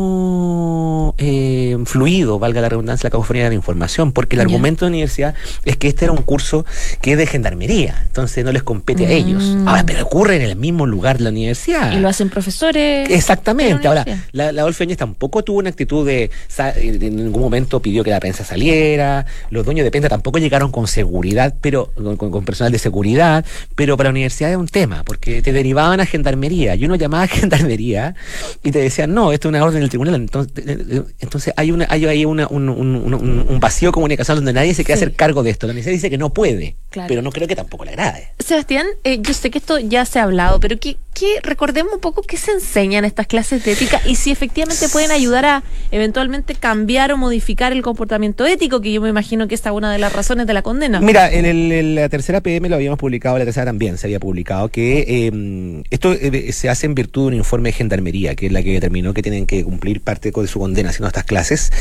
eh, 1.18 1.76
fluido, 1.84 2.38
valga 2.38 2.62
la 2.62 2.70
redundancia, 2.70 3.08
la 3.08 3.10
cacofonía 3.10 3.42
de 3.44 3.50
la 3.50 3.56
información, 3.56 4.12
porque 4.12 4.36
el 4.36 4.40
argumento 4.40 4.86
de 4.86 4.90
la 4.90 4.94
universidad 4.94 5.34
es 5.66 5.76
que 5.76 5.88
este 5.88 6.06
era 6.06 6.12
un 6.12 6.22
curso 6.22 6.64
que 7.02 7.12
es 7.12 7.18
de 7.18 7.26
gendarmería, 7.26 8.04
entonces 8.06 8.42
no 8.42 8.52
les 8.52 8.62
compete 8.62 9.06
a 9.06 9.10
ellos. 9.10 9.42
Mm. 9.44 9.68
Ahora, 9.68 9.84
pero 9.84 10.02
ocurre 10.04 10.36
en 10.36 10.42
el 10.42 10.56
mismo 10.56 10.86
lugar 10.86 11.18
de 11.18 11.24
la 11.24 11.30
universidad. 11.30 11.92
Y 11.92 12.00
lo 12.00 12.08
hacen 12.08 12.30
profesores. 12.30 13.10
Exactamente. 13.10 13.86
Ahora, 13.86 14.06
la, 14.32 14.50
la 14.52 14.62
Adolfo 14.62 14.82
Ibáñez 14.82 14.96
tampoco 14.96 15.44
tuvo 15.44 15.58
una 15.58 15.68
actitud 15.68 15.95
de, 16.04 16.30
en 16.58 17.16
ningún 17.16 17.42
momento 17.42 17.80
pidió 17.80 18.04
que 18.04 18.10
la 18.10 18.20
prensa 18.20 18.44
saliera, 18.44 19.26
los 19.50 19.64
dueños 19.64 19.84
de 19.84 19.90
prensa 19.90 20.08
tampoco 20.08 20.38
llegaron 20.38 20.70
con 20.70 20.86
seguridad, 20.86 21.54
pero 21.60 21.90
con, 21.94 22.16
con- 22.16 22.44
personal 22.44 22.72
de 22.72 22.78
seguridad, 22.78 23.44
pero 23.74 23.96
para 23.96 24.08
la 24.08 24.12
universidad 24.12 24.50
es 24.50 24.56
un 24.56 24.68
tema, 24.68 25.02
porque 25.04 25.42
te 25.42 25.52
derivaban 25.52 26.00
a 26.00 26.06
gendarmería, 26.06 26.74
y 26.74 26.84
uno 26.84 26.94
llamaba 26.96 27.24
a 27.24 27.28
gendarmería 27.28 28.14
y 28.62 28.70
te 28.70 28.78
decían, 28.78 29.14
no, 29.14 29.32
esto 29.32 29.48
es 29.48 29.50
una 29.50 29.64
orden 29.64 29.80
del 29.80 29.88
tribunal, 29.88 30.14
entonces, 30.14 30.52
eh, 30.66 31.02
entonces 31.20 31.52
hay 31.56 31.70
una 31.72 31.86
hay 31.88 32.04
ahí 32.06 32.24
una- 32.24 32.46
un, 32.48 32.68
un- 32.68 33.14
un- 33.14 33.46
un 33.48 33.60
vacío 33.60 33.92
comunicacional 33.92 34.38
donde 34.44 34.52
nadie 34.52 34.74
se 34.74 34.84
quiere 34.84 34.98
Sí. 34.98 35.04
hacer 35.04 35.14
cargo 35.16 35.42
de 35.42 35.50
esto, 35.50 35.66
la 35.66 35.72
universidad 35.72 35.92
dice 35.94 36.10
que 36.10 36.18
no 36.18 36.32
puede, 36.32 36.76
pero 37.08 37.22
no 37.22 37.30
creo 37.30 37.48
que 37.48 37.56
tampoco 37.56 37.84
le 37.84 37.92
agrade. 37.92 38.28
Sebastián, 38.38 38.86
eh, 39.04 39.18
yo 39.20 39.34
sé 39.34 39.50
que 39.50 39.58
esto 39.58 39.78
ya 39.78 40.04
se 40.04 40.18
ha 40.18 40.24
hablado, 40.24 40.60
pero 40.60 40.78
que, 40.78 40.96
que 41.14 41.40
recordemos 41.42 41.94
un 41.94 42.00
poco 42.00 42.22
qué 42.22 42.36
se 42.36 42.52
enseña 42.52 42.98
en 42.98 43.04
estas 43.04 43.26
clases 43.26 43.64
de 43.64 43.72
ética 43.72 44.00
y 44.04 44.16
si 44.16 44.30
efectivamente 44.30 44.88
pueden 44.88 45.10
ayudar 45.10 45.44
a 45.44 45.62
eventualmente 45.90 46.54
cambiar 46.54 47.12
o 47.12 47.16
modificar 47.16 47.72
el 47.72 47.82
comportamiento 47.82 48.46
ético, 48.46 48.80
que 48.80 48.92
yo 48.92 49.00
me 49.00 49.08
imagino 49.08 49.48
que 49.48 49.54
esta 49.54 49.70
es 49.70 49.76
una 49.76 49.92
de 49.92 49.98
las 49.98 50.12
razones 50.12 50.46
de 50.46 50.54
la 50.54 50.62
condena. 50.62 51.00
Mira, 51.00 51.30
en, 51.32 51.44
el, 51.44 51.94
la 51.94 52.08
tercera 52.08 52.40
PM 52.40 52.68
lo 52.68 52.76
habíamos 52.76 52.98
publicado, 52.98 53.38
la 53.38 53.44
tercera 53.44 53.66
también 53.66 53.98
se 53.98 54.06
había 54.06 54.20
publicado, 54.20 54.68
que 54.68 55.26
em, 55.26 55.82
esto 55.90 56.12
eh, 56.12 56.52
se 56.52 56.68
hace 56.68 56.86
en 56.86 56.94
virtud 56.94 57.22
de 57.22 57.28
un 57.28 57.34
informe 57.34 57.70
de 57.70 57.72
gendarmería, 57.74 58.34
que 58.34 58.46
es 58.46 58.52
la 58.52 58.62
que 58.62 58.72
determinó 58.72 59.14
que 59.14 59.22
tienen 59.22 59.46
que 59.46 59.64
cumplir 59.64 60.00
parte 60.00 60.30
de 60.30 60.46
su 60.46 60.60
condena 60.60 60.90
haciendo 60.90 61.08
estas 61.08 61.24
clases. 61.24 61.72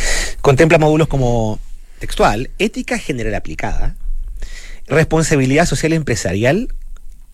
Contempla 0.42 0.78
módulos 0.78 1.08
como 1.08 1.60
textual, 2.00 2.50
ética 2.60 2.98
general 2.98 3.36
aplicada, 3.36 3.96
responsabilidad 4.88 5.66
social 5.66 5.94
empresarial, 5.94 6.70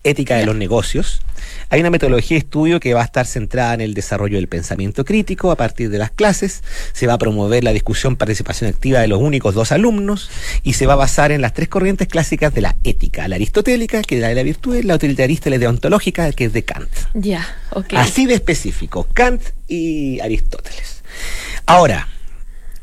ética 0.04 0.36
de 0.36 0.46
los 0.46 0.56
negocios. 0.56 1.22
Hay 1.70 1.80
una 1.80 1.90
metodología 1.90 2.34
de 2.34 2.40
estudio 2.40 2.80
que 2.80 2.92
va 2.92 3.02
a 3.02 3.04
estar 3.04 3.26
centrada 3.26 3.74
en 3.74 3.80
el 3.80 3.94
desarrollo 3.94 4.36
del 4.36 4.48
pensamiento 4.48 5.04
crítico 5.04 5.50
a 5.50 5.56
partir 5.56 5.90
de 5.90 5.98
las 5.98 6.10
clases. 6.10 6.62
Se 6.92 7.06
va 7.06 7.14
a 7.14 7.18
promover 7.18 7.62
la 7.62 7.72
discusión, 7.72 8.16
participación 8.16 8.68
activa 8.68 9.00
de 9.00 9.08
los 9.08 9.20
únicos 9.20 9.54
dos 9.54 9.70
alumnos 9.72 10.30
y 10.62 10.74
se 10.74 10.86
va 10.86 10.94
a 10.94 10.96
basar 10.96 11.30
en 11.32 11.40
las 11.40 11.54
tres 11.54 11.68
corrientes 11.68 12.08
clásicas 12.08 12.52
de 12.52 12.62
la 12.62 12.76
ética: 12.84 13.28
la 13.28 13.36
aristotélica, 13.36 14.02
que 14.02 14.16
es 14.16 14.20
la 14.20 14.28
de 14.28 14.34
la 14.34 14.42
virtud, 14.42 14.82
la 14.84 14.96
utilitarista 14.96 15.48
y 15.48 15.52
la 15.52 15.58
deontológica, 15.58 16.30
que 16.32 16.46
es 16.46 16.52
de 16.52 16.64
Kant. 16.64 16.90
Ya, 17.14 17.46
ok. 17.70 17.94
Así 17.94 18.26
de 18.26 18.34
específico: 18.34 19.08
Kant 19.12 19.42
y 19.68 20.20
Aristóteles. 20.20 21.02
Ahora, 21.64 22.08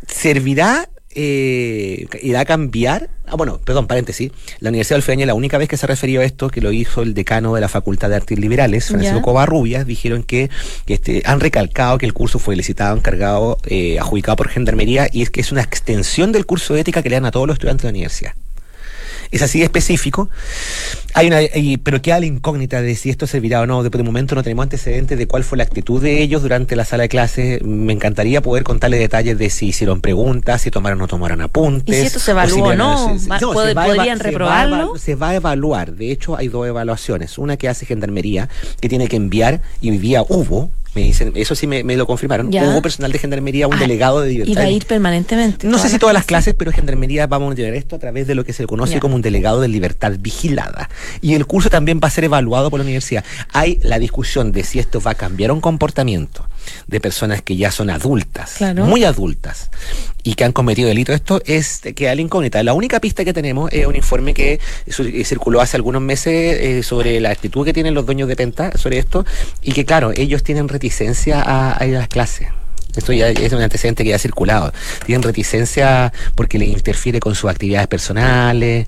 ¿servirá 0.07 0.88
eh, 1.15 2.07
irá 2.21 2.41
a 2.41 2.45
cambiar. 2.45 3.09
Ah, 3.25 3.35
bueno, 3.35 3.59
perdón, 3.63 3.87
paréntesis. 3.87 4.31
La 4.59 4.69
Universidad 4.69 4.95
de 4.95 4.99
Alfeña, 4.99 5.25
la 5.25 5.33
única 5.33 5.57
vez 5.57 5.67
que 5.67 5.77
se 5.77 5.87
refirió 5.87 6.21
a 6.21 6.23
esto, 6.23 6.49
que 6.49 6.61
lo 6.61 6.71
hizo 6.71 7.01
el 7.01 7.13
decano 7.13 7.53
de 7.55 7.61
la 7.61 7.69
Facultad 7.69 8.09
de 8.09 8.15
Artes 8.15 8.39
Liberales, 8.39 8.87
Francisco 8.87 9.21
Covarrubias, 9.21 9.85
dijeron 9.85 10.23
que, 10.23 10.49
este, 10.87 11.21
han 11.25 11.39
recalcado 11.39 11.97
que 11.97 12.05
el 12.05 12.13
curso 12.13 12.39
fue 12.39 12.55
licitado, 12.55 12.95
encargado, 12.95 13.57
eh, 13.65 13.99
adjudicado 13.99 14.35
por 14.37 14.49
Gendarmería 14.49 15.09
y 15.11 15.21
es 15.21 15.29
que 15.29 15.41
es 15.41 15.51
una 15.51 15.61
extensión 15.61 16.31
del 16.31 16.45
curso 16.45 16.73
de 16.73 16.81
ética 16.81 17.03
que 17.03 17.09
le 17.09 17.15
dan 17.15 17.25
a 17.25 17.31
todos 17.31 17.47
los 17.47 17.55
estudiantes 17.55 17.83
de 17.83 17.87
la 17.87 17.91
universidad 17.91 18.33
es 19.31 19.41
así 19.41 19.59
de 19.59 19.65
específico. 19.65 20.29
Hay 21.13 21.27
una, 21.27 21.39
pero 21.83 22.01
queda 22.01 22.19
la 22.19 22.25
incógnita 22.25 22.81
de 22.81 22.95
si 22.95 23.09
esto 23.09 23.27
servirá 23.27 23.62
o 23.62 23.65
no. 23.65 23.83
De, 23.83 23.89
de 23.89 24.03
momento 24.03 24.36
no 24.36 24.43
tenemos 24.43 24.63
antecedentes 24.63 25.17
de 25.17 25.27
cuál 25.27 25.43
fue 25.43 25.57
la 25.57 25.63
actitud 25.63 26.01
de 26.01 26.21
ellos 26.21 26.41
durante 26.41 26.75
la 26.75 26.86
sala 26.86 27.03
de 27.03 27.09
clase. 27.09 27.59
Me 27.63 27.93
encantaría 27.93 28.41
poder 28.41 28.63
contarle 28.63 28.98
detalles 28.98 29.38
de 29.38 29.50
si 29.50 29.67
hicieron 29.67 30.01
preguntas, 30.01 30.62
si 30.62 30.71
tomaron 30.71 31.00
o 31.00 31.03
no 31.03 31.07
tomaron 31.07 31.41
apuntes. 31.41 31.95
¿Y 31.95 32.00
si 32.01 32.07
esto 32.07 32.19
se 32.19 32.31
evalúa 32.31 32.69
o, 32.69 32.75
no? 32.75 33.17
¿Podrían 33.39 34.19
reprobarlo? 34.19 34.98
Se 34.98 35.15
va, 35.15 35.29
a 35.29 35.36
evaluar. 35.36 35.93
De 35.93 36.12
hecho, 36.12 36.36
hay 36.36 36.48
dos 36.48 36.67
evaluaciones. 36.67 37.38
Una 37.38 37.57
que 37.57 37.69
hace 37.69 37.86
Gendarmería, 37.86 38.50
que 38.79 38.89
tiene 38.89 39.07
que 39.07 39.15
enviar, 39.15 39.62
y 39.81 39.91
vivía 39.91 40.24
hubo, 40.27 40.71
me 41.00 41.06
dicen, 41.08 41.32
eso 41.36 41.56
sí 41.56 41.68
me, 41.68 41.84
lo 41.84 42.06
confirmaron. 42.06 42.48
Hubo 42.48 42.82
personal 42.82 43.12
de 43.12 43.20
gendarmería, 43.20 43.68
un 43.68 43.75
ah, 43.75 43.79
delegado 43.79 44.22
de 44.22 44.29
libertad. 44.29 44.51
Y 44.51 44.56
va 44.56 44.62
a 44.63 44.70
ir 44.70 44.86
permanentemente. 44.86 45.68
No 45.68 45.77
sé 45.77 45.89
si 45.89 45.98
todas 45.98 46.13
las 46.13 46.25
clases, 46.25 46.53
pero 46.58 46.72
gendarmería 46.72 47.27
va 47.27 47.38
a 47.38 47.39
monitorear 47.39 47.74
esto 47.74 47.96
a 47.96 48.00
través 48.00 48.27
de 48.27 48.36
lo 48.36 48.44
que 48.44 48.53
se 48.53 48.65
conoce 48.65 49.00
como 49.00 49.15
un 49.15 49.22
delegado 49.22 49.62
de 49.62 49.68
libertad 49.68 50.13
vigilada. 50.20 50.89
Y 51.22 51.34
el 51.34 51.46
curso 51.46 51.70
también 51.70 52.00
va 52.03 52.08
a 52.08 52.12
ser 52.12 52.24
evaluado 52.25 52.70
por 52.70 52.79
la 52.79 52.84
universidad. 52.84 53.24
Hay 53.53 53.79
la 53.82 54.00
discusión 54.00 54.51
de 54.51 54.63
si 54.63 54.79
esto 54.79 55.01
va 55.01 55.12
a 55.12 55.15
cambiar 55.15 55.51
un 55.51 55.62
comportamiento 55.62 56.48
de 56.88 56.99
personas 56.99 57.41
que 57.41 57.55
ya 57.55 57.71
son 57.71 57.89
adultas, 57.89 58.57
muy 58.75 59.03
adultas, 59.03 59.69
y 60.23 60.35
que 60.35 60.43
han 60.43 60.51
cometido 60.51 60.89
delito. 60.89 61.13
Esto 61.13 61.41
es 61.45 61.81
que 61.95 62.05
la 62.05 62.21
incógnita. 62.21 62.61
La 62.63 62.73
única 62.73 62.99
pista 62.99 63.23
que 63.25 63.33
tenemos 63.33 63.71
es 63.71 63.85
un 63.85 63.95
informe 63.95 64.33
que 64.33 64.59
eh, 64.85 65.23
circuló 65.25 65.61
hace 65.61 65.77
algunos 65.77 66.01
meses 66.01 66.57
eh, 66.59 66.83
sobre 66.83 67.19
la 67.19 67.31
actitud 67.31 67.65
que 67.65 67.73
tienen 67.73 67.93
los 67.93 68.05
dueños 68.05 68.27
de 68.27 68.35
Penta 68.35 68.77
sobre 68.77 68.97
esto, 68.97 69.25
y 69.61 69.71
que 69.73 69.85
claro, 69.85 70.11
ellos 70.15 70.43
tienen 70.43 70.67
reticencia 70.67 71.43
a, 71.45 71.85
ir 71.85 71.95
a 71.95 71.99
las 71.99 72.07
clases. 72.07 72.47
Esto 72.95 73.13
ya 73.13 73.29
es 73.29 73.53
un 73.53 73.61
antecedente 73.61 74.03
que 74.03 74.09
ya 74.09 74.15
ha 74.15 74.19
circulado. 74.19 74.73
Tienen 75.05 75.21
reticencia 75.21 76.11
porque 76.35 76.57
le 76.57 76.65
interfiere 76.65 77.19
con 77.19 77.35
sus 77.35 77.49
actividades 77.49 77.88
personales, 77.88 78.88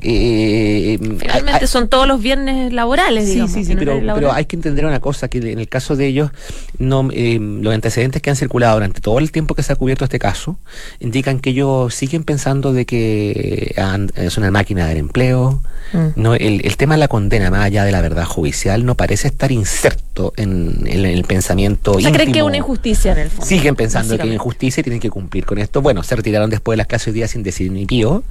eh, 0.00 0.98
Finalmente 1.18 1.66
son 1.66 1.88
todos 1.88 2.06
los 2.06 2.22
viernes 2.22 2.72
laborales, 2.72 3.28
sí, 3.28 3.48
Sí, 3.48 3.64
sí, 3.64 3.74
pero, 3.76 4.32
hay 4.32 4.44
que 4.44 4.56
entender 4.56 4.86
una 4.86 5.00
cosa, 5.00 5.28
que 5.28 5.38
en 5.38 5.58
el 5.58 5.68
caso 5.68 5.96
de 5.96 6.06
ellos, 6.06 6.30
no, 6.78 7.08
eh, 7.12 7.38
los 7.40 7.74
antecedentes 7.74 8.22
que 8.22 8.30
han 8.30 8.36
circulado 8.36 8.74
durante 8.74 9.00
todo 9.00 9.18
el 9.18 9.32
tiempo 9.32 9.54
que 9.54 9.62
se 9.62 9.72
ha 9.72 9.76
cubierto 9.76 10.04
este 10.04 10.18
caso, 10.18 10.58
indican 11.00 11.40
que 11.40 11.50
ellos 11.50 11.94
siguen 11.94 12.24
pensando 12.24 12.72
de 12.72 12.86
que 12.86 13.74
es 14.14 14.36
una 14.38 14.50
máquina 14.50 14.86
del 14.86 14.98
empleo. 14.98 15.60
Mm. 15.92 16.06
No, 16.16 16.34
el, 16.34 16.76
tema 16.76 16.94
de 16.94 17.00
la 17.00 17.08
condena, 17.08 17.50
más 17.50 17.64
allá 17.64 17.84
de 17.84 17.92
la 17.92 18.00
verdad 18.00 18.24
judicial, 18.24 18.84
no 18.84 18.94
parece 18.94 19.28
estar 19.28 19.50
inserto 19.50 20.32
en, 20.36 20.86
el 20.86 21.24
pensamiento. 21.24 21.92
O 21.92 22.00
sea, 22.00 22.12
creen 22.12 22.32
que 22.32 22.38
es 22.38 22.44
una 22.44 22.58
injusticia 22.58 23.12
en 23.12 23.18
el 23.18 23.30
fondo. 23.30 23.46
Siguen 23.46 23.74
pensando 23.74 24.16
que 24.16 24.28
es 24.28 24.34
injusticia 24.34 24.80
y 24.80 24.84
tienen 24.84 25.00
que 25.00 25.10
cumplir 25.10 25.44
con 25.44 25.58
esto. 25.58 25.82
Bueno, 25.82 26.02
se 26.02 26.14
retiraron 26.14 26.50
después 26.50 26.74
de 26.74 26.78
las 26.78 26.86
clases 26.86 27.08
hoy 27.08 27.14
día 27.14 27.28
sin 27.28 27.42
decir 27.42 27.72
ni 27.72 27.86
pío. 27.86 28.22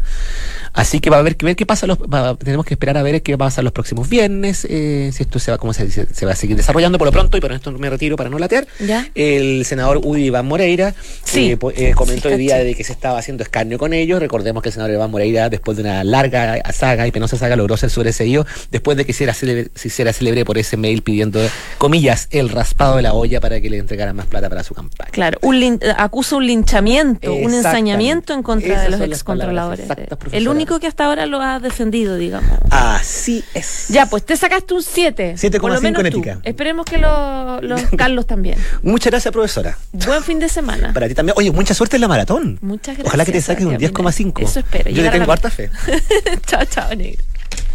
Así 0.73 0.99
que 0.99 1.09
va 1.09 1.17
a 1.17 1.19
haber 1.19 1.35
que 1.35 1.45
ver 1.47 1.55
qué 1.55 1.65
pasa, 1.65 1.87
los, 1.87 1.97
tenemos 2.37 2.65
que 2.65 2.75
esperar 2.75 2.97
a 2.97 3.03
ver 3.03 3.21
qué 3.21 3.35
va 3.35 3.45
a 3.45 3.49
pasar 3.49 3.63
los 3.63 3.73
próximos 3.73 4.07
viernes, 4.09 4.65
eh, 4.69 5.09
si 5.13 5.23
esto 5.23 5.39
se 5.39 5.51
va, 5.51 5.57
cómo 5.57 5.73
se, 5.73 5.89
se, 5.89 6.25
va 6.25 6.33
a 6.33 6.35
seguir 6.35 6.55
desarrollando 6.55 6.97
por 6.97 7.07
lo 7.07 7.11
pronto, 7.11 7.37
y 7.37 7.41
por 7.41 7.51
esto 7.51 7.71
me 7.71 7.89
retiro 7.89 8.15
para 8.15 8.29
no 8.29 8.37
latear. 8.37 8.67
El 9.15 9.65
senador 9.65 10.01
Udi 10.03 10.25
Iván 10.25 10.45
Moreira 10.45 10.93
eh, 11.33 11.57
eh, 11.75 11.93
comentó 11.95 12.29
el 12.29 12.37
día 12.37 12.57
de 12.57 12.75
que 12.75 12.83
se 12.83 12.91
estaba 12.91 13.17
haciendo 13.19 13.43
escarnio 13.43 13.79
con 13.79 13.93
ellos. 13.93 14.19
Recordemos 14.19 14.61
que 14.61 14.69
el 14.69 14.73
senador 14.73 14.93
Iván 14.93 15.11
Moreira, 15.11 15.49
después 15.49 15.77
de 15.77 15.83
una 15.83 16.03
larga 16.03 16.61
saga 16.71 17.07
y 17.07 17.11
penosa 17.11 17.37
saga, 17.37 17.55
logró 17.55 17.77
ser 17.77 17.89
sobreseído 17.89 18.45
después 18.71 18.97
de 18.97 19.05
que 19.05 19.13
se 19.13 19.17
hiciera 19.17 19.33
célebre, 19.33 19.71
se 19.73 19.87
hiciera 19.87 20.13
célebre 20.13 20.45
por 20.45 20.57
ese 20.57 20.77
mail 20.77 21.01
pidiendo, 21.01 21.39
comillas, 21.77 22.27
el 22.31 22.49
raspado 22.49 22.97
de 22.97 23.01
la 23.01 23.13
olla 23.13 23.39
para 23.39 23.61
que 23.61 23.69
le 23.69 23.77
entregaran 23.77 24.15
más 24.15 24.27
plata 24.27 24.49
para 24.49 24.63
su 24.63 24.73
campaña. 24.73 25.11
Claro, 25.11 25.39
un 25.41 25.79
acusa 25.97 26.35
un 26.35 26.45
linchamiento, 26.45 27.33
un 27.33 27.53
ensañamiento 27.53 28.33
en 28.33 28.43
contra 28.43 28.81
de 28.81 28.89
los 28.89 29.01
excontroladores. 29.01 29.87
El 30.31 30.47
único 30.47 30.79
que 30.79 30.87
hasta 30.87 31.05
ahora 31.05 31.25
lo 31.25 31.36
ha 31.41 31.59
defendido, 31.59 32.15
digamos. 32.15 32.59
Así 32.69 33.43
es. 33.53 33.87
Ya, 33.89 34.05
pues 34.05 34.25
te 34.25 34.35
sacaste 34.37 34.73
un 34.73 34.83
7. 34.83 35.35
7,5 35.37 35.99
en 35.99 36.05
ética. 36.05 36.39
Esperemos 36.43 36.85
que 36.85 36.97
los 36.97 37.81
Carlos 37.97 38.25
también. 38.27 38.57
Muchas 38.81 39.11
gracias, 39.11 39.31
profesora. 39.31 39.77
Buen 39.91 40.23
fin 40.23 40.39
de 40.39 40.49
semana. 40.49 40.93
Para 40.93 41.07
ti 41.07 41.13
también. 41.13 41.35
Oye, 41.37 41.51
mucha 41.51 41.73
suerte 41.73 41.97
en 41.97 42.01
la 42.01 42.07
maratón. 42.07 42.59
Muchas 42.61 42.95
gracias. 42.95 43.07
Ojalá 43.07 43.25
que 43.25 43.31
te 43.31 43.41
saques 43.41 43.65
un 43.65 43.75
10,5. 43.77 44.43
Eso 44.43 44.59
espero. 44.59 44.89
Yo 44.89 45.03
le 45.03 45.09
tengo 45.09 45.31
harta 45.31 45.49
fe. 45.49 45.69
chao, 46.45 46.65
chao, 46.65 46.93
negro. 46.95 47.23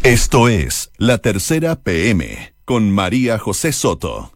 Esto 0.02 0.49
es 0.49 0.90
La 0.99 1.19
Tercera 1.19 1.76
PM 1.76 2.54
con 2.64 2.90
María 2.90 3.38
José 3.38 3.73
Soto. 3.73 4.33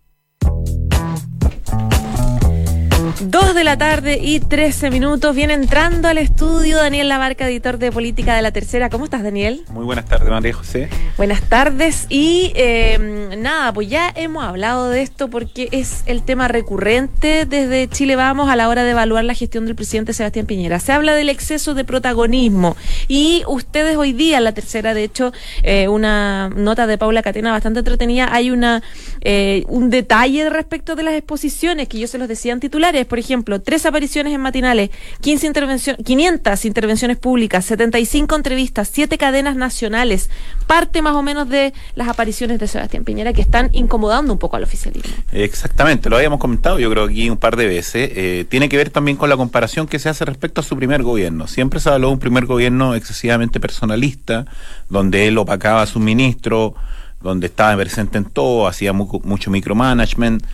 Dos 3.21 3.55
de 3.55 3.65
la 3.65 3.79
tarde 3.79 4.19
y 4.21 4.41
13 4.41 4.91
minutos. 4.91 5.35
Viene 5.35 5.55
entrando 5.55 6.07
al 6.07 6.19
estudio 6.19 6.77
Daniel 6.77 7.09
Labarca, 7.09 7.49
editor 7.49 7.79
de 7.79 7.91
política 7.91 8.37
de 8.37 8.43
la 8.43 8.51
tercera. 8.51 8.91
¿Cómo 8.91 9.07
estás, 9.07 9.23
Daniel? 9.23 9.65
Muy 9.71 9.87
buenas 9.87 10.05
tardes, 10.05 10.29
María 10.29 10.53
José. 10.53 10.91
Buenas 11.17 11.41
tardes. 11.41 12.05
Y 12.11 12.53
eh, 12.57 13.35
nada, 13.39 13.73
pues 13.73 13.89
ya 13.89 14.13
hemos 14.15 14.45
hablado 14.45 14.91
de 14.91 15.01
esto 15.01 15.29
porque 15.31 15.69
es 15.73 16.03
el 16.05 16.25
tema 16.25 16.47
recurrente 16.49 17.47
desde 17.47 17.89
Chile 17.89 18.17
Vamos 18.17 18.51
a 18.51 18.57
la 18.57 18.69
hora 18.69 18.85
de 18.85 18.91
evaluar 18.91 19.25
la 19.25 19.33
gestión 19.33 19.65
del 19.65 19.77
presidente 19.77 20.13
Sebastián 20.13 20.45
Piñera. 20.45 20.79
Se 20.79 20.93
habla 20.93 21.15
del 21.15 21.31
exceso 21.31 21.73
de 21.73 21.85
protagonismo. 21.85 22.77
Y 23.09 23.45
ustedes 23.49 23.97
hoy 23.97 24.13
día, 24.13 24.41
la 24.41 24.53
tercera, 24.53 24.93
de 24.93 25.05
hecho, 25.05 25.33
eh, 25.63 25.89
una 25.89 26.51
nota 26.51 26.87
de 26.87 26.99
Paula 26.99 27.23
Catena 27.23 27.53
bastante 27.53 27.79
entretenida, 27.79 28.29
hay 28.31 28.51
una 28.51 28.83
eh, 29.23 29.65
un 29.69 29.89
detalle 29.89 30.51
respecto 30.51 30.97
de 30.97 31.03
las 31.03 31.15
exposiciones 31.15 31.89
que 31.89 31.99
yo 31.99 32.07
se 32.09 32.19
los 32.19 32.29
decía 32.29 32.53
en 32.53 32.61
titulares 32.61 33.06
por 33.07 33.19
ejemplo, 33.19 33.61
tres 33.61 33.87
apariciones 33.87 34.33
en 34.33 34.41
matinales, 34.41 34.91
15 35.21 35.47
intervenciones, 35.47 36.05
500 36.05 36.65
intervenciones 36.65 37.17
públicas, 37.17 37.65
75 37.65 38.37
entrevistas, 38.37 38.91
siete 38.93 39.19
cadenas 39.19 39.57
nacionales, 39.57 40.31
parte 40.67 41.03
más 41.03 41.15
o 41.15 41.23
menos 41.23 41.49
de 41.49 41.73
las 41.95 42.09
apariciones 42.09 42.59
de 42.59 42.69
Sebastián 42.69 43.05
Piñera 43.05 43.33
que 43.33 43.41
están 43.41 43.71
incomodando 43.73 44.33
un 44.33 44.39
poco 44.39 44.57
al 44.57 44.63
oficialismo. 44.63 45.15
Exactamente, 45.33 46.11
lo 46.11 46.17
habíamos 46.17 46.39
comentado 46.39 46.79
yo 46.79 46.91
creo 46.91 47.05
aquí 47.05 47.31
un 47.31 47.37
par 47.37 47.57
de 47.57 47.67
veces. 47.67 48.11
Eh, 48.15 48.45
tiene 48.49 48.69
que 48.69 48.77
ver 48.77 48.91
también 48.91 49.17
con 49.17 49.29
la 49.29 49.37
comparación 49.37 49.87
que 49.87 49.99
se 49.99 50.09
hace 50.09 50.25
respecto 50.25 50.61
a 50.61 50.65
su 50.65 50.77
primer 50.77 51.03
gobierno. 51.03 51.47
Siempre 51.47 51.81
se 51.81 51.91
habló 51.91 52.09
de 52.09 52.15
un 52.15 52.19
primer 52.19 52.47
gobierno 52.47 52.95
excesivamente 52.95 53.61
personalista, 53.61 54.47
donde 54.89 55.29
él 55.29 55.39
opacaba 55.39 55.83
a 55.83 55.87
su 55.87 56.01
ministro, 56.01 56.75
donde 57.21 57.47
estaba 57.47 57.77
presente 57.77 58.19
en 58.19 58.25
todo, 58.25 58.67
hacía 58.67 58.93
mucho 58.93 59.51
micromanagement. 59.51 60.45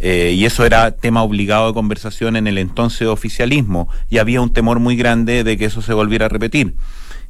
Eh, 0.00 0.34
y 0.36 0.44
eso 0.44 0.64
era 0.64 0.92
tema 0.92 1.22
obligado 1.22 1.68
de 1.68 1.74
conversación 1.74 2.36
en 2.36 2.46
el 2.46 2.58
entonces 2.58 3.08
oficialismo, 3.08 3.88
y 4.08 4.18
había 4.18 4.40
un 4.40 4.52
temor 4.52 4.78
muy 4.78 4.96
grande 4.96 5.44
de 5.44 5.56
que 5.56 5.64
eso 5.64 5.82
se 5.82 5.92
volviera 5.92 6.26
a 6.26 6.28
repetir. 6.28 6.74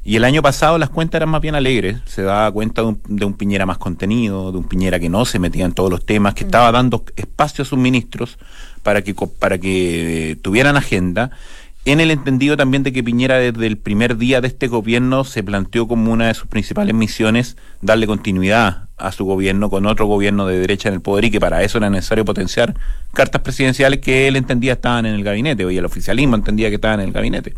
Y 0.03 0.15
el 0.15 0.23
año 0.23 0.41
pasado 0.41 0.77
las 0.77 0.89
cuentas 0.89 1.19
eran 1.19 1.29
más 1.29 1.41
bien 1.41 1.55
alegres, 1.55 1.97
se 2.05 2.23
daba 2.23 2.51
cuenta 2.51 2.81
de 2.81 3.25
un, 3.25 3.33
Piñera 3.33 3.65
más 3.65 3.77
contenido, 3.77 4.51
de 4.51 4.57
un 4.57 4.63
Piñera 4.63 4.99
que 4.99 5.09
no 5.09 5.25
se 5.25 5.39
metía 5.39 5.65
en 5.65 5.73
todos 5.73 5.89
los 5.89 6.05
temas, 6.05 6.33
que 6.33 6.45
mm. 6.45 6.47
estaba 6.47 6.71
dando 6.71 7.03
espacio 7.15 7.63
a 7.63 7.65
sus 7.65 7.77
ministros 7.77 8.37
para 8.81 9.01
que, 9.01 9.13
para 9.13 9.57
que 9.57 10.37
tuvieran 10.41 10.77
agenda 10.77 11.31
en 11.91 11.99
el 11.99 12.11
entendido 12.11 12.55
también 12.55 12.83
de 12.83 12.93
que 12.93 13.03
Piñera 13.03 13.37
desde 13.37 13.65
el 13.65 13.77
primer 13.77 14.17
día 14.17 14.41
de 14.41 14.47
este 14.47 14.67
gobierno 14.67 15.23
se 15.23 15.43
planteó 15.43 15.87
como 15.87 16.11
una 16.11 16.27
de 16.27 16.33
sus 16.33 16.47
principales 16.47 16.93
misiones 16.93 17.57
darle 17.81 18.05
continuidad 18.05 18.89
a 18.97 19.11
su 19.11 19.25
gobierno 19.25 19.69
con 19.69 19.85
otro 19.85 20.05
gobierno 20.05 20.45
de 20.45 20.59
derecha 20.59 20.89
en 20.89 20.95
el 20.95 21.01
poder 21.01 21.25
y 21.25 21.31
que 21.31 21.39
para 21.39 21.63
eso 21.63 21.77
era 21.77 21.89
necesario 21.89 22.25
potenciar 22.25 22.75
cartas 23.13 23.41
presidenciales 23.41 24.01
que 24.01 24.27
él 24.27 24.35
entendía 24.35 24.73
estaban 24.73 25.05
en 25.05 25.15
el 25.15 25.23
gabinete, 25.23 25.65
o 25.65 25.69
el 25.69 25.85
oficialismo 25.85 26.35
entendía 26.35 26.69
que 26.69 26.75
estaban 26.75 26.99
en 26.99 27.07
el 27.07 27.13
gabinete. 27.13 27.55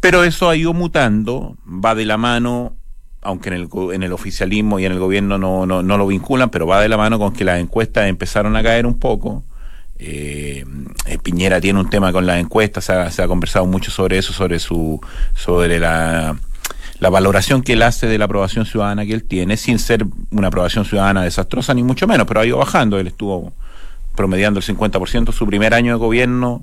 Pero 0.00 0.24
eso 0.24 0.48
ha 0.48 0.56
ido 0.56 0.72
mutando, 0.72 1.56
va 1.66 1.94
de 1.94 2.06
la 2.06 2.16
mano 2.16 2.76
aunque 3.22 3.48
en 3.48 3.54
el, 3.54 3.68
en 3.92 4.02
el 4.04 4.12
oficialismo 4.12 4.78
y 4.78 4.86
en 4.86 4.92
el 4.92 5.00
gobierno 5.00 5.36
no, 5.36 5.66
no, 5.66 5.82
no 5.82 5.98
lo 5.98 6.06
vinculan, 6.06 6.48
pero 6.48 6.66
va 6.66 6.80
de 6.80 6.88
la 6.88 6.96
mano 6.96 7.18
con 7.18 7.32
que 7.32 7.44
las 7.44 7.58
encuestas 7.58 8.08
empezaron 8.08 8.54
a 8.54 8.62
caer 8.62 8.86
un 8.86 8.98
poco 8.98 9.42
eh, 9.98 10.64
eh, 11.06 11.18
Piñera 11.22 11.60
tiene 11.60 11.80
un 11.80 11.88
tema 11.88 12.12
con 12.12 12.26
las 12.26 12.38
encuestas, 12.38 12.84
se 12.84 13.22
ha, 13.22 13.28
conversado 13.28 13.66
mucho 13.66 13.90
sobre 13.90 14.18
eso, 14.18 14.32
sobre 14.32 14.58
su, 14.58 15.00
sobre 15.34 15.78
la, 15.78 16.36
la 16.98 17.10
valoración 17.10 17.62
que 17.62 17.74
él 17.74 17.82
hace 17.82 18.06
de 18.06 18.18
la 18.18 18.26
aprobación 18.26 18.66
ciudadana 18.66 19.06
que 19.06 19.14
él 19.14 19.24
tiene, 19.24 19.56
sin 19.56 19.78
ser 19.78 20.06
una 20.30 20.48
aprobación 20.48 20.84
ciudadana 20.84 21.22
desastrosa 21.22 21.74
ni 21.74 21.82
mucho 21.82 22.06
menos, 22.06 22.26
pero 22.26 22.40
ha 22.40 22.46
ido 22.46 22.58
bajando, 22.58 22.98
él 22.98 23.06
estuvo 23.06 23.52
promediando 24.14 24.60
el 24.60 24.66
50% 24.66 25.32
su 25.32 25.46
primer 25.46 25.74
año 25.74 25.92
de 25.92 25.98
gobierno, 25.98 26.62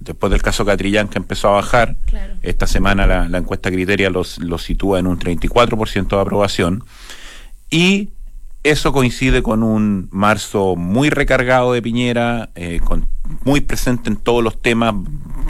después 0.00 0.30
del 0.30 0.42
caso 0.42 0.64
Catrillán 0.64 1.08
que 1.08 1.18
empezó 1.18 1.48
a 1.48 1.52
bajar, 1.52 1.96
esta 2.42 2.66
semana 2.66 3.06
la, 3.06 3.28
la 3.28 3.38
encuesta 3.38 3.70
Criteria 3.70 4.10
los, 4.10 4.38
lo 4.38 4.58
sitúa 4.58 4.98
en 4.98 5.06
un 5.06 5.18
34% 5.18 6.08
de 6.08 6.20
aprobación, 6.20 6.84
y 7.70 8.10
eso 8.64 8.92
coincide 8.92 9.42
con 9.42 9.62
un 9.62 10.08
marzo 10.10 10.76
muy 10.76 11.10
recargado 11.10 11.72
de 11.72 11.82
Piñera, 11.82 12.50
eh, 12.54 12.80
con, 12.84 13.08
muy 13.44 13.60
presente 13.60 14.10
en 14.10 14.16
todos 14.16 14.42
los 14.42 14.60
temas, 14.60 14.94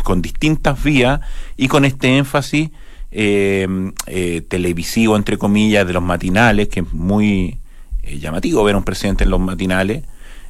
con 0.05 0.23
distintas 0.23 0.83
vías 0.83 1.21
y 1.57 1.69
con 1.69 1.85
este 1.85 2.17
énfasis 2.17 2.71
eh, 3.11 3.67
eh, 4.07 4.43
televisivo, 4.49 5.17
entre 5.17 5.38
comillas, 5.38 5.87
de 5.87 5.93
los 5.95 6.03
matinales, 6.03 6.69
que 6.69 6.81
es 6.81 6.93
muy 6.93 7.59
llamativo 8.05 8.65
ver 8.65 8.75
a 8.75 8.79
un 8.79 8.85
presidente 8.85 9.25
en 9.25 9.31
los 9.31 9.41
matinales. 9.41 10.05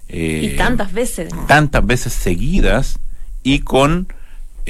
y 0.09 0.57
tantas 0.57 0.93
veces. 0.93 1.33
Tantas 1.47 1.87
veces 1.87 2.13
seguidas 2.13 2.99
y 3.43 3.61
con 3.61 4.09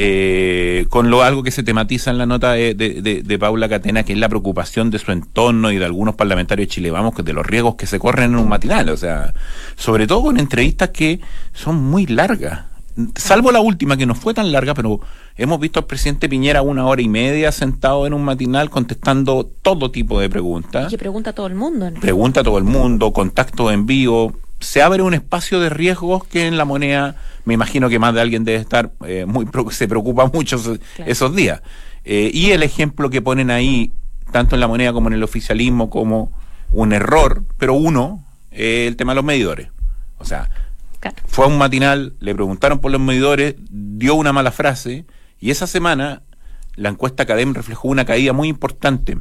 eh, 0.00 0.86
con 0.90 1.10
lo 1.10 1.24
algo 1.24 1.42
que 1.42 1.50
se 1.50 1.64
tematiza 1.64 2.12
en 2.12 2.18
la 2.18 2.26
nota 2.26 2.52
de, 2.52 2.72
de, 2.72 3.38
Paula 3.40 3.68
Catena, 3.68 4.04
que 4.04 4.12
es 4.12 4.18
la 4.20 4.28
preocupación 4.28 4.90
de 4.90 5.00
su 5.00 5.10
entorno 5.10 5.72
y 5.72 5.78
de 5.78 5.84
algunos 5.84 6.14
parlamentarios 6.14 6.68
de 6.68 6.72
Chile, 6.72 6.92
vamos, 6.92 7.16
de 7.16 7.32
los 7.32 7.44
riesgos 7.44 7.74
que 7.74 7.86
se 7.86 7.98
corren 7.98 8.30
en 8.30 8.38
un 8.38 8.48
matinal, 8.48 8.90
o 8.90 8.96
sea, 8.96 9.34
sobre 9.74 10.06
todo 10.06 10.22
con 10.22 10.38
entrevistas 10.38 10.90
que 10.90 11.20
son 11.52 11.82
muy 11.82 12.06
largas. 12.06 12.66
Salvo 13.16 13.50
la 13.50 13.60
última, 13.60 13.96
que 13.96 14.06
no 14.06 14.14
fue 14.14 14.34
tan 14.34 14.52
larga, 14.52 14.72
pero 14.72 15.00
hemos 15.36 15.58
visto 15.58 15.80
al 15.80 15.86
presidente 15.86 16.28
Piñera 16.28 16.62
una 16.62 16.86
hora 16.86 17.02
y 17.02 17.08
media 17.08 17.50
sentado 17.50 18.06
en 18.06 18.14
un 18.14 18.22
matinal 18.22 18.70
contestando 18.70 19.50
todo 19.62 19.90
tipo 19.90 20.20
de 20.20 20.30
preguntas. 20.30 20.86
Y 20.86 20.90
que 20.90 20.98
pregunta 20.98 21.30
a 21.30 21.32
todo 21.32 21.48
el 21.48 21.56
mundo. 21.56 21.90
Pregunta 22.00 22.40
a 22.40 22.44
todo 22.44 22.58
el 22.58 22.64
mundo, 22.64 23.12
contacto 23.12 23.72
en 23.72 23.84
vivo. 23.84 24.32
Se 24.60 24.82
abre 24.82 25.02
un 25.02 25.14
espacio 25.14 25.60
de 25.60 25.70
riesgos 25.70 26.24
que 26.24 26.46
en 26.46 26.56
la 26.56 26.64
moneda 26.64 27.16
me 27.44 27.54
imagino 27.54 27.88
que 27.88 27.98
más 27.98 28.12
de 28.14 28.20
alguien 28.20 28.44
debe 28.44 28.58
estar 28.58 28.92
eh, 29.06 29.24
muy 29.26 29.46
se 29.70 29.88
preocupa 29.88 30.26
mucho 30.26 30.60
esos, 31.06 31.36
días. 31.36 31.62
Eh, 32.04 32.30
y 32.32 32.50
el 32.50 32.62
ejemplo 32.62 33.10
que 33.10 33.22
ponen 33.22 33.50
ahí, 33.50 33.92
tanto 34.32 34.56
en 34.56 34.60
la 34.60 34.68
moneda 34.68 34.92
como 34.92 35.08
en 35.08 35.14
el 35.14 35.22
oficialismo, 35.22 35.90
como 35.90 36.32
un 36.72 36.92
error, 36.92 37.44
pero 37.56 37.74
uno, 37.74 38.24
el 38.50 38.96
tema 38.96 39.12
de 39.12 39.16
los 39.16 39.24
medidores. 39.24 39.68
O 40.18 40.24
sea, 40.24 40.50
fue 41.26 41.44
a 41.44 41.48
un 41.48 41.58
matinal, 41.58 42.14
le 42.20 42.34
preguntaron 42.34 42.80
por 42.80 42.90
los 42.90 43.00
medidores, 43.00 43.54
dio 43.70 44.14
una 44.14 44.32
mala 44.32 44.50
frase, 44.50 45.06
y 45.40 45.50
esa 45.50 45.66
semana 45.66 46.22
la 46.74 46.88
encuesta 46.88 47.22
Academ 47.22 47.54
reflejó 47.54 47.88
una 47.88 48.04
caída 48.04 48.32
muy 48.32 48.48
importante. 48.48 49.18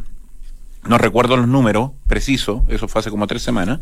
No 0.88 0.98
recuerdo 0.98 1.38
los 1.38 1.48
números 1.48 1.92
precisos, 2.08 2.64
eso 2.68 2.88
fue 2.88 3.00
hace 3.00 3.10
como 3.10 3.28
tres 3.28 3.42
semanas, 3.42 3.80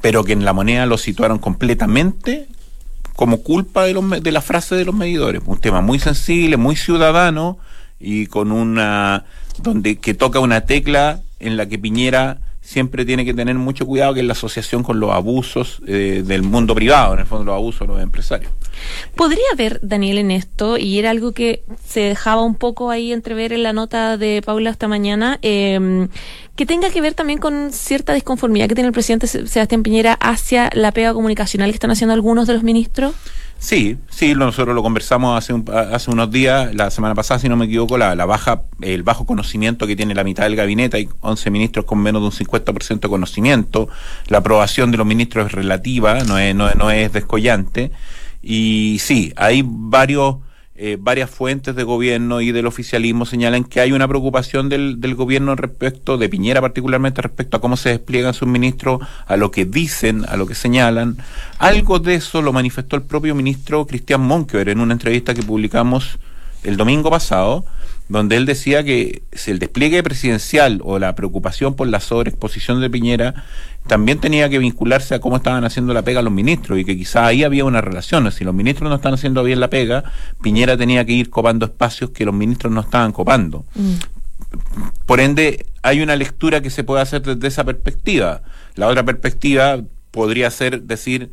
pero 0.00 0.24
que 0.24 0.32
en 0.32 0.44
la 0.44 0.52
moneda 0.52 0.86
lo 0.86 0.98
situaron 0.98 1.38
completamente 1.38 2.48
como 3.14 3.42
culpa 3.42 3.84
de, 3.84 3.92
los, 3.92 4.22
de 4.22 4.32
la 4.32 4.40
frase 4.40 4.74
de 4.74 4.84
los 4.84 4.94
medidores. 4.94 5.42
Un 5.44 5.58
tema 5.58 5.80
muy 5.82 5.98
sensible, 5.98 6.56
muy 6.56 6.76
ciudadano 6.76 7.58
y 7.98 8.26
con 8.26 8.50
una 8.50 9.24
donde 9.62 9.98
que 9.98 10.14
toca 10.14 10.40
una 10.40 10.62
tecla 10.62 11.20
en 11.38 11.56
la 11.56 11.66
que 11.66 11.78
Piñera 11.78 12.38
siempre 12.60 13.04
tiene 13.04 13.24
que 13.24 13.34
tener 13.34 13.56
mucho 13.56 13.86
cuidado 13.86 14.14
que 14.14 14.20
es 14.20 14.26
la 14.26 14.32
asociación 14.32 14.82
con 14.82 15.00
los 15.00 15.10
abusos 15.10 15.80
eh, 15.86 16.22
del 16.24 16.42
mundo 16.42 16.74
privado, 16.74 17.14
en 17.14 17.20
el 17.20 17.26
fondo 17.26 17.44
los 17.44 17.54
abusos 17.54 17.80
de 17.80 17.94
los 17.94 18.02
empresarios. 18.02 18.52
¿Podría 19.14 19.44
haber, 19.52 19.80
Daniel, 19.82 20.18
en 20.18 20.30
esto, 20.30 20.78
y 20.78 20.98
era 20.98 21.10
algo 21.10 21.32
que 21.32 21.64
se 21.84 22.00
dejaba 22.00 22.42
un 22.42 22.54
poco 22.54 22.90
ahí 22.90 23.12
entrever 23.12 23.52
en 23.52 23.62
la 23.62 23.72
nota 23.72 24.16
de 24.16 24.42
Paula 24.44 24.70
esta 24.70 24.88
mañana, 24.88 25.38
em, 25.42 26.08
que 26.54 26.66
tenga 26.66 26.90
que 26.90 27.00
ver 27.00 27.14
también 27.14 27.38
con 27.38 27.72
cierta 27.72 28.12
disconformidad 28.12 28.68
que 28.68 28.74
tiene 28.74 28.88
el 28.88 28.92
presidente 28.92 29.26
Sebastián 29.26 29.82
Piñera 29.82 30.12
hacia 30.14 30.70
la 30.74 30.92
pega 30.92 31.14
comunicacional 31.14 31.70
que 31.70 31.76
están 31.76 31.90
haciendo 31.90 32.14
algunos 32.14 32.46
de 32.46 32.54
los 32.54 32.62
ministros? 32.62 33.14
Sí, 33.60 33.98
sí, 34.08 34.34
nosotros 34.34 34.74
lo 34.74 34.82
conversamos 34.82 35.36
hace, 35.36 35.52
hace 35.92 36.10
unos 36.10 36.30
días, 36.30 36.74
la 36.74 36.90
semana 36.90 37.14
pasada, 37.14 37.38
si 37.38 37.46
no 37.46 37.58
me 37.58 37.66
equivoco, 37.66 37.98
la, 37.98 38.14
la, 38.14 38.24
baja, 38.24 38.62
el 38.80 39.02
bajo 39.02 39.26
conocimiento 39.26 39.86
que 39.86 39.94
tiene 39.94 40.14
la 40.14 40.24
mitad 40.24 40.44
del 40.44 40.56
gabinete, 40.56 40.96
hay 40.96 41.10
11 41.20 41.50
ministros 41.50 41.84
con 41.84 41.98
menos 41.98 42.22
de 42.22 42.26
un 42.26 42.48
50% 42.48 43.00
de 43.00 43.08
conocimiento, 43.10 43.90
la 44.28 44.38
aprobación 44.38 44.90
de 44.90 44.96
los 44.96 45.06
ministros 45.06 45.46
es 45.46 45.52
relativa, 45.52 46.24
no 46.24 46.38
es, 46.38 46.54
no, 46.54 46.70
no 46.70 46.90
es 46.90 47.12
descollante, 47.12 47.90
y 48.42 48.96
sí, 48.98 49.34
hay 49.36 49.62
varios 49.62 50.36
eh, 50.82 50.96
varias 50.98 51.28
fuentes 51.28 51.76
de 51.76 51.82
gobierno 51.82 52.40
y 52.40 52.52
del 52.52 52.66
oficialismo 52.66 53.26
señalan 53.26 53.64
que 53.64 53.80
hay 53.80 53.92
una 53.92 54.08
preocupación 54.08 54.70
del, 54.70 54.98
del, 54.98 55.14
gobierno 55.14 55.54
respecto, 55.54 56.16
de 56.16 56.30
Piñera 56.30 56.62
particularmente, 56.62 57.20
respecto 57.20 57.58
a 57.58 57.60
cómo 57.60 57.76
se 57.76 57.90
despliegan 57.90 58.32
sus 58.32 58.48
ministros, 58.48 59.06
a 59.26 59.36
lo 59.36 59.50
que 59.50 59.66
dicen, 59.66 60.24
a 60.26 60.38
lo 60.38 60.46
que 60.46 60.54
señalan. 60.54 61.18
Algo 61.58 61.98
de 61.98 62.14
eso 62.14 62.40
lo 62.40 62.54
manifestó 62.54 62.96
el 62.96 63.02
propio 63.02 63.34
ministro 63.34 63.86
Cristian 63.86 64.22
Monkever 64.22 64.70
en 64.70 64.80
una 64.80 64.94
entrevista 64.94 65.34
que 65.34 65.42
publicamos 65.42 66.18
el 66.62 66.78
domingo 66.78 67.10
pasado, 67.10 67.66
donde 68.08 68.38
él 68.38 68.46
decía 68.46 68.82
que 68.82 69.22
si 69.32 69.50
el 69.50 69.58
despliegue 69.58 70.02
presidencial 70.02 70.80
o 70.82 70.98
la 70.98 71.14
preocupación 71.14 71.74
por 71.74 71.88
la 71.88 72.00
sobreexposición 72.00 72.80
de 72.80 72.88
Piñera 72.88 73.44
también 73.90 74.20
tenía 74.20 74.48
que 74.48 74.60
vincularse 74.60 75.16
a 75.16 75.20
cómo 75.20 75.38
estaban 75.38 75.64
haciendo 75.64 75.92
la 75.92 76.02
pega 76.02 76.22
los 76.22 76.32
ministros 76.32 76.78
y 76.78 76.84
que 76.84 76.96
quizá 76.96 77.26
ahí 77.26 77.42
había 77.42 77.64
una 77.64 77.80
relación. 77.80 78.30
Si 78.30 78.44
los 78.44 78.54
ministros 78.54 78.88
no 78.88 78.94
están 78.94 79.14
haciendo 79.14 79.42
bien 79.42 79.58
la 79.58 79.68
pega, 79.68 80.04
Piñera 80.40 80.76
tenía 80.76 81.04
que 81.04 81.10
ir 81.10 81.28
copando 81.28 81.66
espacios 81.66 82.10
que 82.10 82.24
los 82.24 82.32
ministros 82.32 82.72
no 82.72 82.82
estaban 82.82 83.10
copando. 83.10 83.64
Mm. 83.74 83.94
Por 85.06 85.18
ende, 85.18 85.66
hay 85.82 86.02
una 86.02 86.14
lectura 86.14 86.60
que 86.60 86.70
se 86.70 86.84
puede 86.84 87.02
hacer 87.02 87.22
desde 87.22 87.48
esa 87.48 87.64
perspectiva. 87.64 88.42
La 88.76 88.86
otra 88.86 89.04
perspectiva 89.04 89.80
podría 90.12 90.52
ser 90.52 90.82
decir, 90.82 91.32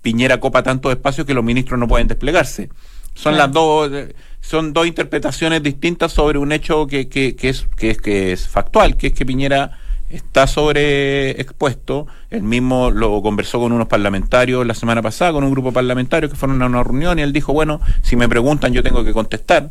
Piñera 0.00 0.38
copa 0.38 0.62
tantos 0.62 0.92
espacios 0.92 1.26
que 1.26 1.34
los 1.34 1.42
ministros 1.42 1.80
no 1.80 1.88
pueden 1.88 2.06
desplegarse. 2.06 2.70
Son 3.14 3.36
las 3.36 3.50
dos 3.50 3.90
son 4.40 4.72
dos 4.72 4.86
interpretaciones 4.86 5.60
distintas 5.60 6.12
sobre 6.12 6.38
un 6.38 6.52
hecho 6.52 6.86
que, 6.86 7.08
que, 7.08 7.34
que, 7.34 7.48
es, 7.48 7.66
que, 7.76 7.90
es, 7.90 8.00
que 8.00 8.30
es 8.30 8.46
factual, 8.46 8.96
que 8.96 9.08
es 9.08 9.12
que 9.12 9.26
Piñera 9.26 9.80
está 10.10 10.46
sobreexpuesto. 10.46 12.06
Él 12.30 12.42
mismo 12.42 12.90
lo 12.90 13.22
conversó 13.22 13.58
con 13.60 13.72
unos 13.72 13.88
parlamentarios 13.88 14.66
la 14.66 14.74
semana 14.74 15.02
pasada, 15.02 15.32
con 15.32 15.44
un 15.44 15.50
grupo 15.50 15.72
parlamentario 15.72 16.28
que 16.28 16.36
fueron 16.36 16.62
a 16.62 16.66
una 16.66 16.82
reunión 16.82 17.18
y 17.18 17.22
él 17.22 17.32
dijo, 17.32 17.52
bueno, 17.52 17.80
si 18.02 18.16
me 18.16 18.28
preguntan 18.28 18.72
yo 18.72 18.82
tengo 18.82 19.04
que 19.04 19.12
contestar. 19.12 19.70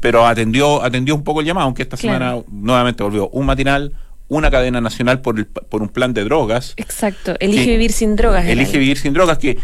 Pero 0.00 0.26
atendió, 0.26 0.82
atendió 0.82 1.14
un 1.14 1.24
poco 1.24 1.40
el 1.40 1.46
llamado, 1.46 1.66
aunque 1.66 1.82
esta 1.82 1.96
semana 1.96 2.36
nuevamente 2.50 3.02
volvió 3.02 3.28
un 3.30 3.46
matinal, 3.46 3.92
una 4.28 4.50
cadena 4.50 4.80
nacional 4.80 5.20
por, 5.20 5.38
el, 5.38 5.46
por 5.46 5.82
un 5.82 5.88
plan 5.88 6.12
de 6.12 6.24
drogas. 6.24 6.74
Exacto, 6.76 7.34
elige 7.40 7.70
vivir 7.70 7.92
sin 7.92 8.14
drogas. 8.14 8.46
Elige 8.46 8.78
vivir 8.78 8.98
sin 8.98 9.14
drogas, 9.14 9.38
que 9.38 9.58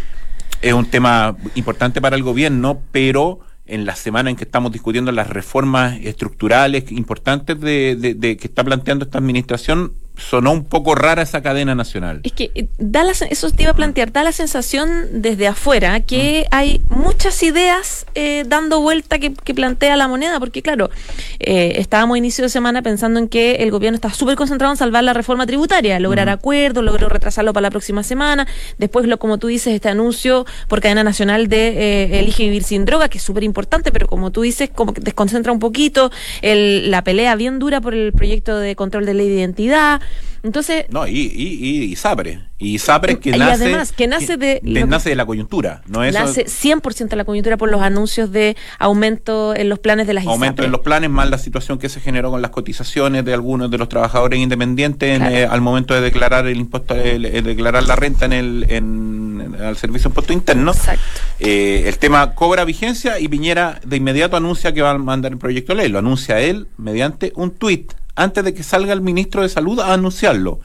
es 0.62 0.72
un 0.72 0.86
tema 0.86 1.36
importante 1.54 2.00
para 2.00 2.16
el 2.16 2.22
gobierno, 2.22 2.80
pero 2.92 3.40
en 3.66 3.86
la 3.86 3.94
semana 3.94 4.30
en 4.30 4.36
que 4.36 4.44
estamos 4.44 4.72
discutiendo 4.72 5.12
las 5.12 5.28
reformas 5.28 5.98
estructurales 6.02 6.90
importantes 6.90 7.60
de, 7.60 7.96
de, 7.96 8.36
que 8.36 8.46
está 8.46 8.64
planteando 8.64 9.04
esta 9.04 9.18
administración, 9.18 9.94
sonó 10.16 10.52
un 10.52 10.64
poco 10.64 10.94
rara 10.94 11.22
esa 11.22 11.42
cadena 11.42 11.74
nacional. 11.74 12.20
Es 12.24 12.32
que 12.32 12.50
eh, 12.54 12.68
da 12.78 13.04
la, 13.04 13.12
eso 13.12 13.50
te 13.50 13.62
iba 13.62 13.72
a 13.72 13.76
plantear, 13.76 14.12
da 14.12 14.24
la 14.24 14.32
sensación 14.32 15.22
desde 15.22 15.46
afuera 15.46 16.00
que 16.00 16.44
mm. 16.44 16.54
hay 16.54 16.82
muchas 16.88 17.42
ideas 17.42 18.01
eh, 18.14 18.44
dando 18.46 18.80
vuelta 18.80 19.18
que, 19.18 19.30
plantea 19.30 19.96
la 19.96 20.08
moneda, 20.08 20.40
porque 20.40 20.62
claro, 20.62 20.90
eh, 21.38 21.74
estábamos 21.76 22.14
a 22.14 22.18
inicio 22.18 22.44
de 22.44 22.48
semana 22.48 22.82
pensando 22.82 23.18
en 23.18 23.28
que 23.28 23.56
el 23.56 23.70
gobierno 23.70 23.96
está 23.96 24.10
súper 24.10 24.36
concentrado 24.36 24.72
en 24.72 24.76
salvar 24.76 25.04
la 25.04 25.12
reforma 25.12 25.46
tributaria, 25.46 26.00
lograr 26.00 26.28
acuerdos, 26.28 26.82
logró 26.82 27.08
retrasarlo 27.08 27.52
para 27.52 27.62
la 27.62 27.70
próxima 27.70 28.02
semana, 28.02 28.46
después 28.78 29.06
lo 29.06 29.18
como 29.18 29.38
tú 29.38 29.48
dices, 29.48 29.74
este 29.74 29.88
anuncio 29.88 30.46
por 30.68 30.80
cadena 30.80 31.04
nacional 31.04 31.48
de 31.48 32.18
Elige 32.18 32.44
Vivir 32.44 32.64
Sin 32.64 32.84
Droga, 32.84 33.08
que 33.08 33.18
es 33.18 33.24
súper 33.24 33.44
importante, 33.44 33.92
pero 33.92 34.06
como 34.06 34.30
tú 34.30 34.42
dices, 34.42 34.70
como 34.74 34.94
que 34.94 35.00
desconcentra 35.00 35.52
un 35.52 35.58
poquito, 35.58 36.10
el, 36.40 36.90
la 36.90 37.04
pelea 37.04 37.36
bien 37.36 37.58
dura 37.58 37.80
por 37.80 37.94
el 37.94 38.12
proyecto 38.12 38.58
de 38.58 38.74
control 38.74 39.06
de 39.06 39.14
ley 39.14 39.28
de 39.28 39.36
identidad, 39.36 40.00
Entonces. 40.42 40.86
No, 40.90 41.06
y, 41.06 41.12
y, 41.12 41.84
y, 41.84 41.96
Sapre. 41.96 42.40
Y 42.58 42.78
Sapre 42.78 43.18
que 43.18 43.30
y 43.30 43.38
nace. 43.38 43.64
además, 43.64 43.92
que 43.92 44.08
nace 44.08 44.36
de. 44.36 44.60
nace 44.62 45.10
de 45.10 45.16
la 45.16 45.24
coyuntura. 45.24 45.82
No 45.86 46.02
es 46.02 46.12
nace 46.14 46.46
100% 46.46 47.08
de 47.08 47.16
la 47.16 47.24
coyuntura 47.24 47.56
por 47.56 47.70
los 47.70 47.80
anuncios 47.80 48.32
de 48.32 48.56
aumento 48.78 49.54
en 49.54 49.68
los 49.68 49.78
planes 49.78 50.06
de 50.06 50.14
las 50.14 50.26
Aumento 50.26 50.64
en 50.64 50.72
los 50.72 50.80
planes, 50.80 51.10
más 51.10 51.30
la 51.30 51.38
situación 51.38 51.78
que 51.78 51.88
se 51.88 52.00
generó 52.00 52.30
con 52.30 52.42
las 52.42 52.50
cotizaciones 52.50 53.24
de 53.24 53.34
algunos 53.34 53.70
de 53.70 53.78
los 53.78 53.88
trabajadores 53.88 54.38
independientes 54.38 55.20
eh, 55.20 55.46
al 55.48 55.60
momento 55.60 55.94
de 55.94 56.00
declarar 56.00 56.46
el 56.46 56.58
impuesto, 56.58 56.94
declarar 56.94 57.84
la 57.84 57.96
renta 57.96 58.24
en 58.24 58.32
el 58.32 58.66
en, 58.68 59.56
al 59.60 59.76
servicio 59.76 60.08
de 60.08 60.10
impuesto 60.10 60.32
interno. 60.32 60.72
Exacto. 60.72 61.02
Eh, 61.38 61.84
el 61.86 61.98
tema 61.98 62.34
cobra 62.34 62.64
vigencia 62.64 63.20
y 63.20 63.28
Piñera 63.28 63.80
de 63.84 63.96
inmediato 63.96 64.36
anuncia 64.36 64.72
que 64.72 64.82
va 64.82 64.90
a 64.90 64.98
mandar 64.98 65.32
el 65.32 65.38
proyecto 65.38 65.74
de 65.74 65.82
ley. 65.82 65.88
Lo 65.88 65.98
anuncia 65.98 66.40
él 66.40 66.68
mediante 66.76 67.32
un 67.36 67.52
tuit 67.52 67.92
antes 68.14 68.44
de 68.44 68.54
que 68.54 68.62
salga 68.62 68.92
el 68.92 69.00
ministro 69.00 69.42
de 69.42 69.48
Salud 69.48 69.80
a 69.80 69.92
anunciarlo. 69.92 70.60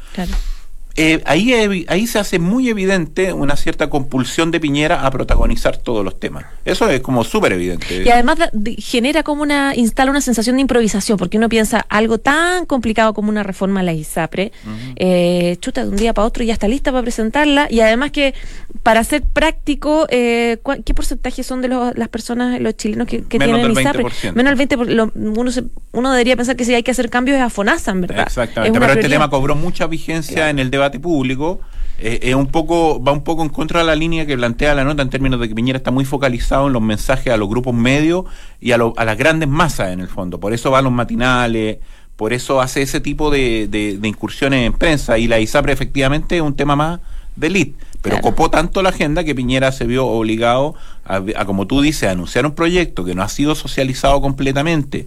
Eh, 0.99 1.21
ahí, 1.25 1.85
ahí 1.87 2.07
se 2.07 2.17
hace 2.17 2.39
muy 2.39 2.69
evidente 2.69 3.31
una 3.31 3.55
cierta 3.55 3.87
compulsión 3.87 4.49
de 4.49 4.59
Piñera 4.59 5.05
a 5.05 5.11
protagonizar 5.11 5.77
todos 5.77 6.03
los 6.03 6.19
temas. 6.19 6.45
Eso 6.65 6.89
es 6.89 7.01
como 7.01 7.23
súper 7.23 7.53
evidente. 7.53 8.03
Y 8.03 8.09
además 8.09 8.39
genera 8.79 9.21
como 9.21 9.43
una, 9.43 9.75
instala 9.75 10.09
una 10.09 10.21
sensación 10.21 10.55
de 10.55 10.63
improvisación, 10.63 11.19
porque 11.19 11.37
uno 11.37 11.49
piensa 11.49 11.85
algo 11.87 12.17
tan 12.17 12.65
complicado 12.65 13.13
como 13.13 13.29
una 13.29 13.43
reforma 13.43 13.81
a 13.81 13.83
la 13.83 13.93
ISAPRE, 13.93 14.51
eh, 14.95 15.57
chuta 15.61 15.83
de 15.83 15.89
un 15.89 15.97
día 15.97 16.15
para 16.15 16.25
otro 16.25 16.43
y 16.43 16.47
ya 16.47 16.53
está 16.53 16.67
lista 16.67 16.91
para 16.91 17.03
presentarla, 17.03 17.67
y 17.69 17.79
además 17.81 18.09
que 18.09 18.33
para 18.81 19.03
ser 19.03 19.21
práctico, 19.21 20.07
eh, 20.09 20.57
¿qué 20.83 20.95
porcentaje 20.95 21.43
son 21.43 21.61
de 21.61 21.67
las 21.67 22.09
personas, 22.09 22.59
los 22.59 22.75
chilenos 22.75 23.07
que, 23.07 23.19
tienen 23.21 23.71
ISAPRE? 23.71 24.03
Menos 24.33 24.57
del 24.57 24.67
20%. 24.67 25.11
uno, 25.13 25.51
uno 25.91 26.11
debería 26.11 26.35
pensar 26.35 26.55
que 26.55 26.65
si 26.65 26.73
hay 26.73 26.81
que 26.81 26.89
hacer 26.89 27.11
cambios 27.11 27.37
es 27.37 27.43
a 27.43 27.51
FONASA, 27.51 27.93
¿verdad? 27.93 28.25
Exactamente, 28.25 28.79
pero 28.79 28.93
este 28.93 29.09
tema 29.09 29.29
cobró 29.29 29.55
mucha 29.55 29.85
vigencia 29.85 30.49
en 30.49 30.57
el 30.57 30.71
debate 30.71 30.86
público, 30.91 31.59
eh, 31.99 32.19
es 32.21 32.35
un 32.35 32.47
poco, 32.47 33.03
va 33.03 33.11
un 33.11 33.23
poco 33.23 33.43
en 33.43 33.49
contra 33.49 33.81
de 33.81 33.85
la 33.85 33.95
línea 33.95 34.25
que 34.25 34.37
plantea 34.37 34.75
la 34.75 34.83
nota 34.83 35.01
en 35.01 35.09
términos 35.09 35.39
de 35.39 35.47
que 35.49 35.55
Piñera 35.55 35.77
está 35.77 35.91
muy 35.91 36.05
focalizado 36.05 36.67
en 36.67 36.73
los 36.73 36.81
mensajes 36.81 37.31
a 37.33 37.37
los 37.37 37.49
grupos 37.49 37.73
medios 37.73 38.25
y 38.61 38.71
a, 38.71 38.75
a 38.75 39.05
las 39.05 39.17
grandes 39.17 39.49
masas 39.49 39.91
en 39.91 39.99
el 39.99 40.07
fondo. 40.07 40.39
Por 40.39 40.53
eso 40.53 40.71
va 40.71 40.79
a 40.79 40.81
los 40.81 40.91
matinales, 40.91 41.77
por 42.15 42.33
eso 42.33 42.61
hace 42.61 42.81
ese 42.81 42.99
tipo 42.99 43.29
de, 43.29 43.67
de 43.67 44.07
incursiones 44.07 44.65
en 44.65 44.73
prensa 44.73 45.17
y 45.17 45.27
la 45.27 45.39
ISAPRE 45.39 45.73
efectivamente 45.73 46.37
es 46.37 46.41
un 46.41 46.55
tema 46.55 46.75
más 46.75 46.99
de 47.35 47.47
elite. 47.47 47.86
Pero 48.01 48.21
copó 48.21 48.49
tanto 48.49 48.81
la 48.81 48.89
agenda 48.89 49.23
que 49.23 49.35
Piñera 49.35 49.71
se 49.71 49.85
vio 49.85 50.05
obligado 50.05 50.75
a, 51.05 51.45
como 51.45 51.67
tú 51.67 51.81
dices, 51.81 52.07
a 52.07 52.11
anunciar 52.11 52.45
un 52.45 52.53
proyecto 52.53 53.03
que 53.03 53.15
no 53.15 53.23
ha 53.23 53.29
sido 53.29 53.55
socializado 53.55 54.21
completamente, 54.21 55.05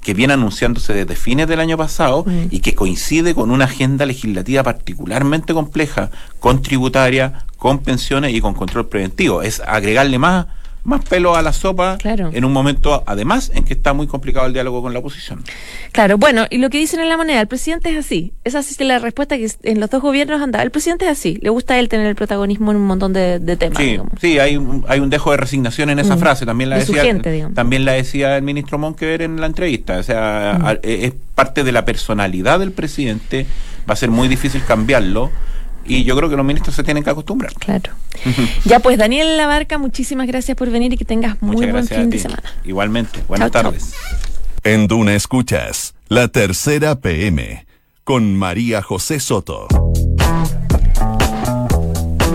que 0.00 0.14
viene 0.14 0.34
anunciándose 0.34 0.92
desde 0.92 1.14
fines 1.14 1.46
del 1.48 1.60
año 1.60 1.76
pasado 1.76 2.24
mm. 2.26 2.48
y 2.50 2.60
que 2.60 2.74
coincide 2.74 3.34
con 3.34 3.50
una 3.50 3.66
agenda 3.66 4.06
legislativa 4.06 4.62
particularmente 4.62 5.54
compleja, 5.54 6.10
con 6.40 6.62
tributaria, 6.62 7.44
con 7.56 7.78
pensiones 7.78 8.34
y 8.34 8.40
con 8.40 8.54
control 8.54 8.88
preventivo. 8.88 9.42
Es 9.42 9.60
agregarle 9.60 10.18
más 10.18 10.46
más 10.84 11.04
pelo 11.04 11.36
a 11.36 11.42
la 11.42 11.52
sopa 11.52 11.96
en 12.04 12.44
un 12.44 12.52
momento, 12.52 13.04
además, 13.06 13.52
en 13.54 13.64
que 13.64 13.74
está 13.74 13.92
muy 13.92 14.06
complicado 14.06 14.46
el 14.46 14.52
diálogo 14.52 14.82
con 14.82 14.92
la 14.92 14.98
oposición. 14.98 15.44
Claro, 15.92 16.18
bueno, 16.18 16.46
y 16.50 16.58
lo 16.58 16.70
que 16.70 16.78
dicen 16.78 17.00
en 17.00 17.08
la 17.08 17.16
moneda, 17.16 17.40
el 17.40 17.46
presidente 17.46 17.90
es 17.90 17.98
así. 17.98 18.32
Esa 18.44 18.60
es 18.60 18.80
la 18.80 18.98
respuesta 18.98 19.36
que 19.36 19.48
en 19.62 19.80
los 19.80 19.90
dos 19.90 20.02
gobiernos 20.02 20.42
anda. 20.42 20.62
El 20.62 20.70
presidente 20.70 21.04
es 21.04 21.12
así. 21.12 21.38
Le 21.40 21.50
gusta 21.50 21.74
a 21.74 21.78
él 21.78 21.88
tener 21.88 22.06
el 22.06 22.16
protagonismo 22.16 22.72
en 22.72 22.78
un 22.78 22.86
montón 22.86 23.12
de, 23.12 23.38
temas. 23.56 23.78
Sí, 23.78 23.98
sí 24.20 24.38
hay, 24.38 24.56
un, 24.56 24.84
hay 24.88 25.00
un 25.00 25.10
dejo 25.10 25.30
de 25.30 25.36
resignación 25.36 25.90
en 25.90 26.00
esa 26.00 26.16
mm. 26.16 26.18
frase. 26.18 26.46
También 26.46 26.70
la, 26.70 26.78
decía, 26.78 27.04
también 27.54 27.84
la 27.84 27.92
decía 27.92 28.36
el 28.36 28.42
ministro 28.42 28.78
Monkever 28.78 29.22
en 29.22 29.40
la 29.40 29.46
entrevista. 29.46 29.98
O 29.98 30.02
sea, 30.02 30.58
mm. 30.58 30.78
es 30.82 31.12
parte 31.34 31.62
de 31.62 31.70
la 31.70 31.84
personalidad 31.84 32.58
del 32.58 32.72
presidente. 32.72 33.46
Va 33.88 33.94
a 33.94 33.96
ser 33.96 34.10
muy 34.10 34.26
difícil 34.26 34.64
cambiarlo 34.64 35.30
y 35.84 36.04
yo 36.04 36.16
creo 36.16 36.28
que 36.28 36.36
los 36.36 36.44
ministros 36.44 36.74
se 36.74 36.82
tienen 36.82 37.02
que 37.02 37.10
acostumbrar. 37.10 37.52
Claro. 37.54 37.92
ya 38.64 38.80
pues, 38.80 38.98
Daniel 38.98 39.36
Labarca, 39.36 39.78
muchísimas 39.78 40.26
gracias 40.26 40.56
por 40.56 40.70
venir 40.70 40.92
y 40.92 40.96
que 40.96 41.04
tengas 41.04 41.40
muy 41.42 41.66
buen 41.66 41.86
fin 41.86 42.10
de 42.10 42.18
semana. 42.18 42.42
Igualmente. 42.64 43.22
Buenas 43.28 43.50
tardes. 43.50 43.94
En 44.64 44.86
Duna 44.86 45.14
Escuchas, 45.14 45.94
la 46.08 46.28
tercera 46.28 47.00
PM, 47.00 47.66
con 48.04 48.36
María 48.36 48.80
José 48.82 49.18
Soto. 49.18 49.66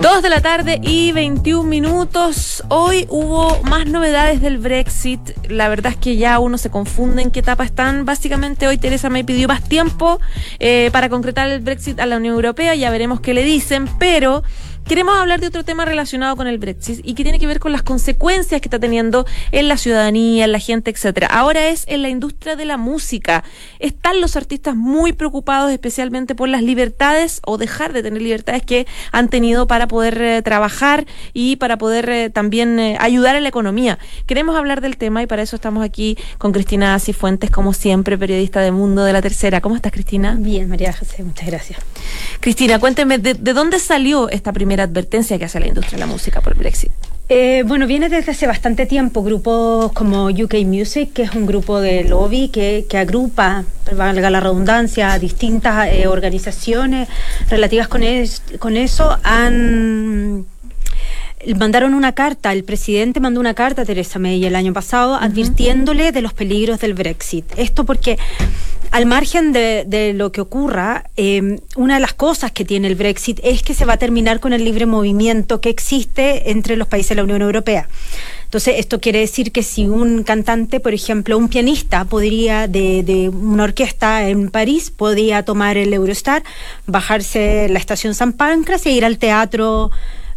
Dos 0.00 0.22
de 0.22 0.28
la 0.28 0.40
tarde 0.40 0.78
y 0.80 1.10
21 1.10 1.68
minutos. 1.68 2.62
Hoy 2.68 3.06
hubo 3.08 3.60
más 3.64 3.86
novedades 3.86 4.40
del 4.40 4.58
Brexit. 4.58 5.20
La 5.48 5.68
verdad 5.68 5.90
es 5.90 5.98
que 5.98 6.16
ya 6.16 6.38
uno 6.38 6.56
se 6.56 6.70
confunde 6.70 7.20
en 7.20 7.32
qué 7.32 7.40
etapa 7.40 7.64
están. 7.64 8.04
Básicamente 8.04 8.68
hoy 8.68 8.78
Teresa 8.78 9.10
May 9.10 9.24
pidió 9.24 9.48
más 9.48 9.68
tiempo 9.68 10.20
eh, 10.60 10.90
para 10.92 11.08
concretar 11.08 11.48
el 11.48 11.58
Brexit 11.60 11.98
a 11.98 12.06
la 12.06 12.18
Unión 12.18 12.36
Europea. 12.36 12.76
Ya 12.76 12.92
veremos 12.92 13.20
qué 13.20 13.34
le 13.34 13.42
dicen, 13.42 13.88
pero 13.98 14.44
Queremos 14.88 15.18
hablar 15.18 15.38
de 15.38 15.48
otro 15.48 15.66
tema 15.66 15.84
relacionado 15.84 16.34
con 16.34 16.46
el 16.46 16.56
Brexit 16.56 17.00
y 17.04 17.12
que 17.12 17.22
tiene 17.22 17.38
que 17.38 17.46
ver 17.46 17.60
con 17.60 17.72
las 17.72 17.82
consecuencias 17.82 18.58
que 18.62 18.68
está 18.68 18.78
teniendo 18.78 19.26
en 19.52 19.68
la 19.68 19.76
ciudadanía, 19.76 20.46
en 20.46 20.52
la 20.52 20.60
gente, 20.60 20.90
etcétera. 20.90 21.26
Ahora 21.26 21.68
es 21.68 21.84
en 21.88 22.00
la 22.00 22.08
industria 22.08 22.56
de 22.56 22.64
la 22.64 22.78
música. 22.78 23.44
Están 23.80 24.22
los 24.22 24.34
artistas 24.34 24.74
muy 24.76 25.12
preocupados 25.12 25.70
especialmente 25.72 26.34
por 26.34 26.48
las 26.48 26.62
libertades 26.62 27.42
o 27.44 27.58
dejar 27.58 27.92
de 27.92 28.02
tener 28.02 28.22
libertades 28.22 28.62
que 28.62 28.86
han 29.12 29.28
tenido 29.28 29.66
para 29.66 29.88
poder 29.88 30.22
eh, 30.22 30.40
trabajar 30.40 31.04
y 31.34 31.56
para 31.56 31.76
poder 31.76 32.08
eh, 32.08 32.30
también 32.30 32.78
eh, 32.78 32.96
ayudar 32.98 33.36
a 33.36 33.40
la 33.40 33.48
economía. 33.50 33.98
Queremos 34.24 34.56
hablar 34.56 34.80
del 34.80 34.96
tema 34.96 35.22
y 35.22 35.26
para 35.26 35.42
eso 35.42 35.56
estamos 35.56 35.84
aquí 35.84 36.16
con 36.38 36.52
Cristina 36.52 36.98
Cifuentes, 36.98 37.50
como 37.50 37.74
siempre, 37.74 38.16
periodista 38.16 38.62
de 38.62 38.72
Mundo 38.72 39.04
de 39.04 39.12
la 39.12 39.20
Tercera. 39.20 39.60
¿Cómo 39.60 39.76
estás, 39.76 39.92
Cristina? 39.92 40.34
Bien, 40.38 40.66
María 40.66 40.94
José, 40.94 41.24
muchas 41.24 41.46
gracias. 41.46 41.78
Cristina, 42.40 42.78
cuénteme, 42.78 43.18
¿de, 43.18 43.34
de 43.34 43.52
dónde 43.52 43.80
salió 43.80 44.30
esta 44.30 44.50
primera 44.50 44.77
advertencia 44.84 45.38
que 45.38 45.44
hace 45.44 45.60
la 45.60 45.68
industria 45.68 45.98
de 45.98 46.00
la 46.00 46.06
música 46.06 46.40
por 46.40 46.52
el 46.52 46.58
Brexit? 46.58 46.90
Eh, 47.30 47.62
bueno, 47.66 47.86
viene 47.86 48.08
desde 48.08 48.32
hace 48.32 48.46
bastante 48.46 48.86
tiempo 48.86 49.22
grupos 49.22 49.92
como 49.92 50.26
UK 50.28 50.54
Music, 50.64 51.12
que 51.12 51.22
es 51.24 51.34
un 51.34 51.44
grupo 51.44 51.78
de 51.78 52.04
lobby 52.04 52.48
que, 52.48 52.86
que 52.88 52.96
agrupa, 52.96 53.64
valga 53.94 54.30
la 54.30 54.40
redundancia, 54.40 55.18
distintas 55.18 55.92
eh, 55.92 56.06
organizaciones 56.06 57.06
relativas 57.50 57.86
con, 57.86 58.02
con 58.58 58.78
eso, 58.78 59.18
han 59.22 60.46
mandaron 61.56 61.94
una 61.94 62.12
carta, 62.12 62.52
el 62.52 62.64
presidente 62.64 63.20
mandó 63.20 63.40
una 63.40 63.54
carta 63.54 63.82
a 63.82 63.84
Teresa 63.84 64.18
May 64.18 64.44
el 64.44 64.56
año 64.56 64.72
pasado 64.72 65.14
advirtiéndole 65.14 66.12
de 66.12 66.22
los 66.22 66.32
peligros 66.32 66.80
del 66.80 66.94
Brexit. 66.94 67.44
Esto 67.56 67.84
porque 67.84 68.18
al 68.90 69.06
margen 69.06 69.52
de, 69.52 70.12
lo 70.14 70.32
que 70.32 70.40
ocurra, 70.40 71.04
em, 71.16 71.58
una 71.76 71.94
de 71.94 72.00
las 72.00 72.14
cosas 72.14 72.52
que 72.52 72.64
tiene 72.64 72.88
el 72.88 72.94
Brexit 72.94 73.40
es 73.42 73.62
que 73.62 73.74
se 73.74 73.84
va 73.84 73.94
a 73.94 73.96
terminar 73.96 74.40
con 74.40 74.52
el 74.52 74.64
libre 74.64 74.86
movimiento 74.86 75.60
que 75.60 75.70
existe 75.70 76.50
entre 76.50 76.76
los 76.76 76.88
países 76.88 77.10
de 77.10 77.14
la 77.16 77.24
Unión 77.24 77.42
Europea. 77.42 77.88
Entonces, 78.44 78.76
esto 78.78 78.98
quiere 78.98 79.20
decir 79.20 79.52
que 79.52 79.62
si 79.62 79.86
un 79.86 80.22
cantante, 80.22 80.80
por 80.80 80.94
ejemplo, 80.94 81.36
un 81.36 81.48
pianista, 81.48 82.06
podría 82.06 82.66
de, 82.66 83.02
de 83.02 83.28
una 83.28 83.64
orquesta 83.64 84.28
en 84.28 84.50
París, 84.50 84.90
podía 84.90 85.44
tomar 85.44 85.76
el 85.76 85.92
Eurostar, 85.92 86.42
bajarse 86.86 87.68
la 87.68 87.78
estación 87.78 88.14
San 88.14 88.32
Pancras 88.32 88.86
e 88.86 88.90
ir 88.90 89.04
al 89.04 89.18
teatro 89.18 89.90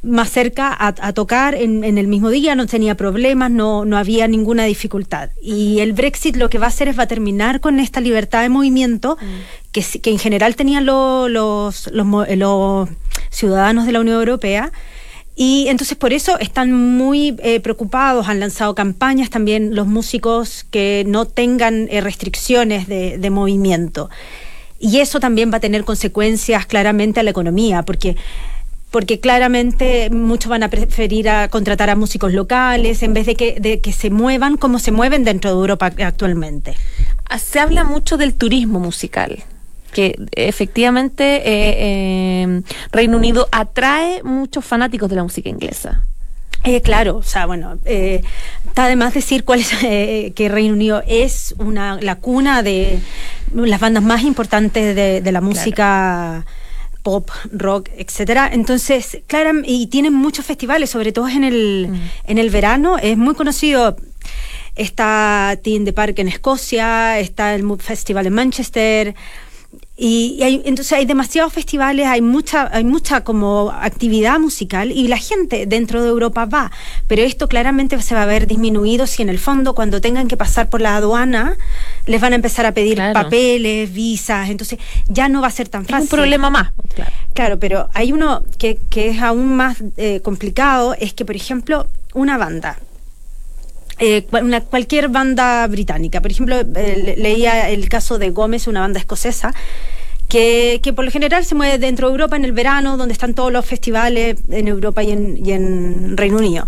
más 0.04 0.32
cerca 0.32 0.76
a, 0.80 1.14
tocar 1.14 1.54
en, 1.54 1.84
el 1.84 2.08
mismo 2.08 2.30
día, 2.30 2.56
no 2.56 2.66
tenía 2.66 2.96
problemas, 2.96 3.52
no, 3.52 3.86
no 3.86 3.98
había 3.98 4.28
ninguna 4.28 4.64
dificultad. 4.66 5.30
Y 5.42 5.80
el 5.80 5.94
Brexit 5.94 6.38
lo 6.38 6.50
que 6.50 6.58
va 6.58 6.66
a 6.66 6.70
hacer 6.70 6.88
es 6.88 6.98
va 6.98 7.04
a 7.04 7.08
terminar 7.08 7.60
con 7.60 7.80
esta 7.80 8.02
libertad 8.02 8.42
de 8.42 8.50
movimiento 8.50 9.18
mm. 9.22 9.72
que, 9.72 9.84
que, 10.02 10.10
en 10.10 10.18
general 10.18 10.56
tenían 10.56 10.86
los, 10.86 11.30
los, 11.30 11.88
los, 11.94 12.90
ciudadanos 13.30 13.86
de 13.86 13.92
la 13.92 14.00
Unión 14.00 14.18
Europea. 14.18 14.72
Y 15.36 15.68
entonces 15.70 15.98
por 15.98 16.14
eso 16.14 16.38
están 16.40 16.74
muy 16.74 17.36
eh, 17.44 17.60
preocupados, 17.60 18.28
han 18.28 18.40
lanzado 18.40 18.74
campañas 18.76 19.30
también 19.30 19.76
los 19.76 19.88
músicos 19.88 20.66
que 20.72 21.04
no 21.08 21.26
tengan 21.26 21.88
eh, 21.92 22.02
restricciones 22.02 22.88
de, 22.88 23.20
de 23.20 23.30
movimiento. 23.30 24.10
Y 24.80 24.98
eso 24.98 25.20
también 25.20 25.52
va 25.52 25.58
a 25.58 25.60
tener 25.60 25.84
consecuencias 25.84 26.66
claramente 26.66 27.20
a 27.20 27.24
la 27.24 27.30
economía, 27.30 27.84
porque 27.84 28.18
porque 28.92 29.20
claramente 29.20 30.10
muchos 30.10 30.50
van 30.50 30.64
a 30.64 30.70
preferir 30.70 31.30
a 31.30 31.48
contratar 31.48 31.90
a 31.90 31.96
músicos 31.96 32.34
locales 32.34 33.02
en 33.04 33.14
vez 33.14 33.26
de 33.26 33.36
que, 33.36 33.60
de 33.60 33.80
que 33.80 33.94
se 33.94 34.10
muevan 34.10 34.58
como 34.58 34.80
se 34.80 34.92
mueven 34.92 35.24
dentro 35.24 35.50
de 35.50 35.56
Europa 35.56 35.92
actualmente. 36.04 36.76
Ah, 37.30 37.40
se 37.40 37.60
habla 37.60 37.86
mucho 37.86 38.18
del 38.18 38.34
turismo 38.34 38.80
musical 38.80 39.44
que 39.92 40.18
efectivamente 40.32 41.38
eh, 41.38 41.44
eh, 41.44 42.62
Reino 42.92 43.18
Unido 43.18 43.48
atrae 43.52 44.24
muchos 44.24 44.66
fanáticos 44.66 45.10
de 45.10 45.16
la 45.18 45.24
música 45.24 45.50
inglesa. 45.50 46.04
Eh, 46.64 46.82
claro, 46.82 47.18
o 47.18 47.24
sea, 47.24 47.48
bueno, 47.48 47.78
está 47.86 48.86
además 48.86 49.14
decir 49.14 49.44
cuál 49.44 49.62
es 49.62 49.70
que 50.36 50.50
Reino 50.50 50.74
Unido 50.74 51.04
es 51.08 51.56
una 51.58 52.00
la 52.02 52.16
cuna 52.16 52.62
de 52.64 53.00
las 53.54 53.80
bandas 53.80 54.04
más 54.04 54.24
importantes 54.24 54.96
de, 54.96 55.32
la 55.32 55.42
música 55.42 56.46
pop, 57.04 57.30
rock, 57.52 57.90
etcétera. 57.98 58.50
Entonces, 58.52 59.20
claro, 59.28 59.52
y 59.64 59.88
tienen 59.88 60.14
muchos 60.14 60.46
festivales, 60.46 60.90
sobre 60.90 61.12
todo 61.12 61.28
en 61.28 61.44
el, 61.44 61.88
mm. 61.90 62.30
en 62.32 62.38
el 62.38 62.50
verano. 62.50 62.98
Es 62.98 63.18
muy 63.18 63.36
conocido. 63.36 63.96
Está 64.76 65.60
Teen 65.62 65.84
the 65.84 65.94
Park 65.94 66.20
en 66.20 66.28
Escocia, 66.28 67.20
está 67.20 67.54
el 67.56 67.64
Mood 67.64 67.82
Festival 67.82 68.28
en 68.28 68.34
Manchester. 68.34 69.16
Y, 70.04 70.42
hay, 70.42 70.64
entonces 70.66 70.94
hay 70.94 71.06
demasiados 71.06 71.54
festivales, 71.54 72.08
hay 72.08 72.22
mucha, 72.22 72.68
hay 72.76 72.84
mucha 72.84 73.24
como 73.24 73.70
actividad 73.70 74.40
musical 74.40 74.92
y 74.92 75.08
la 75.08 75.18
gente 75.18 75.68
dentro 75.68 76.02
de 76.02 76.10
Europa 76.10 76.46
va. 76.46 76.72
Pero 77.08 77.22
esto 77.22 77.48
claramente 77.48 78.02
se 78.02 78.16
va 78.16 78.24
a 78.24 78.26
ver 78.26 78.48
disminuido 78.48 79.06
si 79.06 79.22
en 79.22 79.30
el 79.30 79.38
fondo 79.38 79.76
cuando 79.76 80.02
tengan 80.02 80.28
que 80.28 80.38
pasar 80.38 80.70
por 80.72 80.82
la 80.82 80.96
aduana 80.96 81.56
les 82.08 82.20
van 82.20 82.34
a 82.34 82.36
empezar 82.36 82.66
a 82.66 82.72
pedir 82.72 82.98
papeles, 83.14 83.94
visas, 83.94 84.50
entonces 84.50 84.80
ya 85.08 85.30
no 85.30 85.40
va 85.40 85.50
a 85.50 85.52
ser 85.52 85.70
tan 85.70 85.86
fácil. 85.86 86.02
un 86.02 86.08
problema 86.08 86.50
más. 86.50 86.72
Claro, 87.36 87.60
pero 87.60 87.88
hay 87.94 88.12
uno 88.12 88.42
que, 88.58 88.80
que 88.90 89.10
es 89.10 89.22
aún 89.22 89.56
más 89.56 89.84
eh, 89.98 90.20
complicado, 90.22 90.96
es 91.00 91.14
que 91.14 91.26
por 91.26 91.36
ejemplo 91.36 91.86
una 92.16 92.40
banda 92.40 92.80
eh, 94.02 94.26
una, 94.32 94.62
cualquier 94.62 95.10
banda 95.10 95.66
británica. 95.68 96.22
Por 96.22 96.32
ejemplo, 96.32 96.56
eh, 96.60 97.16
leía 97.18 97.70
el 97.70 97.88
caso 97.88 98.18
de 98.18 98.32
Gómez, 98.32 98.66
una 98.66 98.82
banda 98.82 99.00
escocesa, 99.00 99.54
que, 100.28 100.80
que, 100.82 100.92
por 100.92 101.06
lo 101.06 101.12
general 101.12 101.46
se 101.46 101.54
mueve 101.54 101.78
dentro 101.78 102.08
de 102.08 102.14
Europa 102.14 102.36
en 102.36 102.44
el 102.44 102.52
verano, 102.52 102.98
donde 102.98 103.14
están 103.14 103.36
todos 103.36 103.52
los 103.52 103.64
festivales 103.64 104.38
en 104.50 104.68
Europa 104.68 105.04
y 105.04 105.12
en, 105.12 105.46
y 105.46 105.52
en 105.52 106.18
Reino 106.18 106.38
Unido 106.38 106.68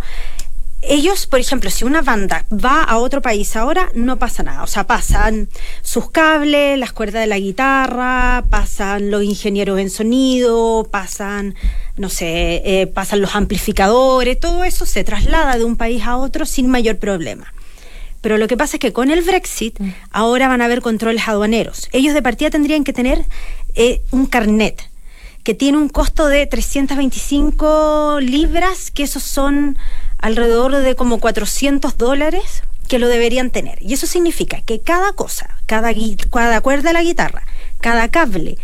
ellos, 0.88 1.28
por 1.28 1.40
ejemplo, 1.40 1.70
si 1.70 1.86
una 1.86 2.02
banda 2.02 2.46
va 2.52 2.84
a 2.84 2.98
otro 2.98 3.22
país 3.22 3.56
ahora, 3.56 3.90
no 3.94 4.18
pasa 4.20 4.44
nada. 4.44 4.64
O 4.64 4.68
sea, 4.68 4.86
pasan 4.86 5.50
sus 5.82 6.10
cables, 6.12 6.78
las 6.78 6.94
cuerdas 6.94 7.22
de 7.22 7.28
la 7.28 7.40
guitarra, 7.40 8.44
pasan 8.50 9.10
los 9.12 9.24
ingenieros 9.24 9.80
en 9.80 9.90
sonido, 9.90 10.88
pasan, 10.92 11.56
no 11.98 12.10
sé, 12.10 12.62
eh, 12.66 12.88
pasan 12.88 13.22
los 13.22 13.36
amplificadores, 13.36 14.40
todo 14.40 14.64
eso 14.64 14.86
se 14.86 15.04
traslada 15.04 15.58
de 15.58 15.64
un 15.64 15.78
país 15.78 16.04
a 16.04 16.18
otro 16.18 16.46
sin 16.46 16.68
mayor 16.68 16.98
problema. 16.98 17.54
Pero 18.22 18.38
lo 18.38 18.48
que 18.48 18.58
pasa 18.58 18.78
es 18.78 18.80
que 18.80 18.94
con 18.94 19.12
el 19.12 19.22
Brexit 19.22 19.80
mm. 19.80 19.90
ahora 20.12 20.48
van 20.48 20.62
a 20.62 20.66
haber 20.66 20.82
controles 20.82 21.28
aduaneros. 21.28 21.90
Ellos 21.92 22.14
de 22.14 22.22
partida 22.22 22.50
tendrían 22.50 22.84
que 22.84 22.94
tener 22.94 23.26
eh, 23.76 24.02
un 24.12 24.26
carnet 24.28 24.90
que 25.44 25.54
tiene 25.54 25.78
un 25.78 25.90
costo 25.90 26.28
de 26.28 26.48
325 26.48 28.20
libras, 28.22 28.92
que 28.92 29.04
esos 29.04 29.24
son 29.24 29.78
alrededor 30.24 30.74
de 30.78 30.96
como 30.96 31.20
400 31.20 31.98
dólares 31.98 32.64
que 32.88 32.98
lo 32.98 33.10
deberían 33.10 33.50
tener. 33.50 33.78
Y 33.82 33.94
eso 33.94 34.08
significa 34.08 34.62
que 34.62 34.80
cada 34.80 35.12
cosa, 35.12 35.50
cada, 35.66 35.92
cada 36.32 36.62
cuerda 36.62 36.90
de 36.90 36.94
la 36.94 37.04
guitarra, 37.04 37.44
cada 37.82 38.08
cable, 38.08 38.58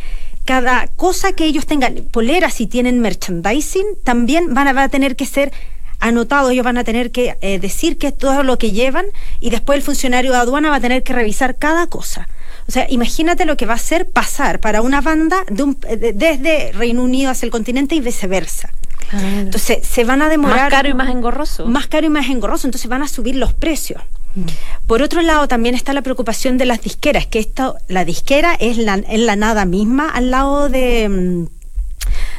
cada 0.46 0.88
cosa 0.88 1.34
que 1.34 1.44
ellos 1.44 1.66
tengan, 1.66 1.96
poleras 2.12 2.62
y 2.62 2.68
tienen 2.68 3.02
merchandising, 3.02 3.86
también 4.06 4.54
van 4.54 4.70
a, 4.70 4.88
tener 4.88 5.18
que 5.18 5.26
ser 5.26 5.52
anotados, 6.00 6.52
ellos 6.52 6.64
van 6.64 6.78
a 6.78 6.86
tener 6.86 7.12
que 7.12 7.36
eh, 7.42 7.60
decir 7.60 7.98
que 7.98 8.08
es 8.08 8.18
todo 8.18 8.44
lo 8.44 8.58
que 8.58 8.72
llevan 8.72 9.08
y 9.42 9.50
después 9.50 9.76
el 9.76 9.84
funcionario 9.84 10.32
de 10.32 10.38
aduana 10.38 10.70
va 10.70 10.78
a 10.78 10.82
tener 10.82 11.04
que 11.04 11.12
revisar 11.12 11.58
cada 11.58 11.88
cosa. 11.88 12.30
O 12.70 12.72
sea, 12.72 12.88
imagínate 12.90 13.44
lo 13.44 13.58
que 13.58 13.66
va 13.66 13.74
a 13.74 13.80
ser 13.80 14.10
pasar 14.10 14.62
para 14.62 14.82
una 14.82 15.02
banda 15.02 15.44
de 15.50 16.14
desde 16.14 16.72
Reino 16.72 17.04
Unido 17.04 17.32
hacia 17.32 17.48
el 17.48 17.52
continente 17.52 17.96
y 17.96 18.00
viceversa. 18.00 18.72
Entonces, 19.12 19.88
se 19.88 20.04
van 20.04 20.22
a 20.22 20.30
demorar. 20.30 20.64
Más 20.64 20.70
caro 20.70 20.90
y 20.90 20.94
más 20.94 21.10
engorroso. 21.10 21.66
Más 21.66 21.88
caro 21.88 22.06
y 22.06 22.10
más 22.10 22.30
engorroso, 22.30 22.68
entonces 22.68 22.90
van 22.90 23.04
a 23.04 23.08
subir 23.08 23.36
los 23.36 23.54
precios. 23.54 24.02
Mm. 24.36 24.44
Por 24.88 25.02
otro 25.02 25.22
lado, 25.22 25.48
también 25.48 25.76
está 25.76 25.94
la 25.94 26.02
preocupación 26.02 26.58
de 26.58 26.66
las 26.66 26.82
disqueras, 26.82 27.26
que 27.26 27.40
esto, 27.40 27.78
la 27.88 28.06
disquera 28.06 28.56
es 28.60 28.78
la, 28.78 28.96
es 28.96 29.20
la 29.20 29.36
nada 29.36 29.66
misma 29.66 30.10
al 30.10 30.32
lado 30.32 30.70
de 30.70 31.10
mm, 31.10 31.60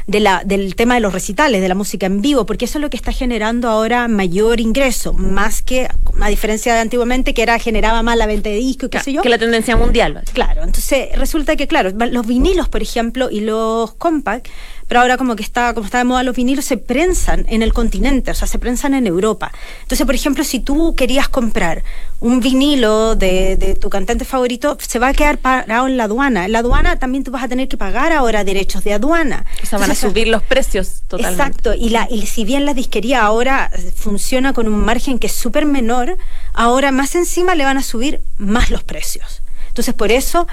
de 0.07 0.21
la, 0.21 0.43
del 0.45 0.75
tema 0.75 0.95
de 0.95 1.01
los 1.01 1.13
recitales, 1.13 1.61
de 1.61 1.69
la 1.69 1.75
música 1.75 2.07
en 2.07 2.21
vivo, 2.21 2.45
porque 2.47 2.65
eso 2.65 2.79
es 2.79 2.83
lo 2.83 2.91
que 2.91 2.97
está 2.97 3.13
generando 3.13 3.69
ahora 3.69 4.09
mayor 4.09 4.61
ingreso, 4.61 5.13
más 5.13 5.63
que, 5.63 5.89
a 6.21 6.29
diferencia 6.29 6.75
de 6.75 6.81
antiguamente, 6.81 7.33
que 7.33 7.43
era 7.43 7.59
generaba 7.59 8.03
más 8.03 8.17
la 8.17 8.27
venta 8.27 8.49
de 8.49 8.57
discos, 8.57 8.91
qué 8.91 9.01
sé 9.01 9.13
yo. 9.13 9.23
Que 9.23 9.29
la 9.29 9.39
tendencia 9.39 9.77
mundial. 9.77 10.23
Claro, 10.33 10.65
entonces 10.65 11.17
resulta 11.17 11.55
que, 11.57 11.69
claro, 11.69 11.91
los 11.91 12.27
vinilos, 12.27 12.69
por 12.69 12.83
ejemplo, 12.83 13.31
y 13.31 13.41
los 13.41 13.95
compact, 13.95 14.49
pero 14.91 15.03
ahora 15.03 15.17
como 15.17 15.37
que 15.37 15.45
está, 15.45 15.73
como 15.73 15.87
está 15.87 15.99
de 15.99 16.05
moda 16.05 16.25
los 16.25 16.35
vinilos, 16.35 16.65
se 16.65 16.77
prensan 16.77 17.47
en 17.49 17.63
el 17.63 17.73
continente, 17.73 18.33
o 18.33 18.35
sea, 18.35 18.49
se 18.49 18.59
prensan 18.59 18.93
en 18.95 19.07
Europa. 19.07 19.53
Entonces, 19.83 20.05
por 20.05 20.17
ejemplo, 20.17 20.43
si 20.43 20.59
tú 20.59 20.97
querías 20.97 21.29
comprar 21.29 21.85
un 22.19 22.41
vinilo 22.41 23.15
de, 23.15 23.55
de 23.55 23.77
tu 23.77 23.89
cantante 23.89 24.25
favorito, 24.25 24.77
se 24.81 24.99
va 24.99 25.07
a 25.07 25.15
quedar 25.15 25.39
parado 25.39 25.87
en 25.87 25.97
la 25.97 26.05
aduana. 26.05 26.47
En 26.47 26.51
la 26.51 26.59
aduana 26.59 26.99
también 26.99 27.23
tú 27.23 27.31
vas 27.31 27.45
a 27.45 27.47
tener 27.47 27.69
que 27.69 27.77
pagar 27.77 28.13
ahora 28.13 28.43
derechos 28.43 28.83
de 28.83 28.93
aduana. 28.93 29.45
O 29.63 29.67
sea, 29.67 29.79
van 29.79 29.93
a 29.93 29.95
subir 29.95 30.27
los 30.27 30.43
precios 30.43 31.03
totalmente. 31.07 31.41
Exacto, 31.41 31.73
y, 31.73 31.91
la, 31.91 32.09
y 32.11 32.27
si 32.27 32.45
bien 32.45 32.65
la 32.65 32.75
disquería 32.75 33.23
ahora 33.23 33.71
funciona 33.95 34.53
con 34.55 34.67
un 34.67 34.85
margen 34.85 35.21
que 35.21 35.29
es 35.29 35.33
súper 35.33 35.67
menor, 35.67 36.19
ahora 36.53 36.91
más 36.91 37.15
encima 37.15 37.55
le 37.55 37.63
van 37.63 37.79
a 37.79 37.85
subir 37.85 38.23
más 38.39 38.73
los 38.73 38.83
precios. 38.83 39.41
Entonces, 39.69 39.95
por 39.95 40.11
eso 40.11 40.49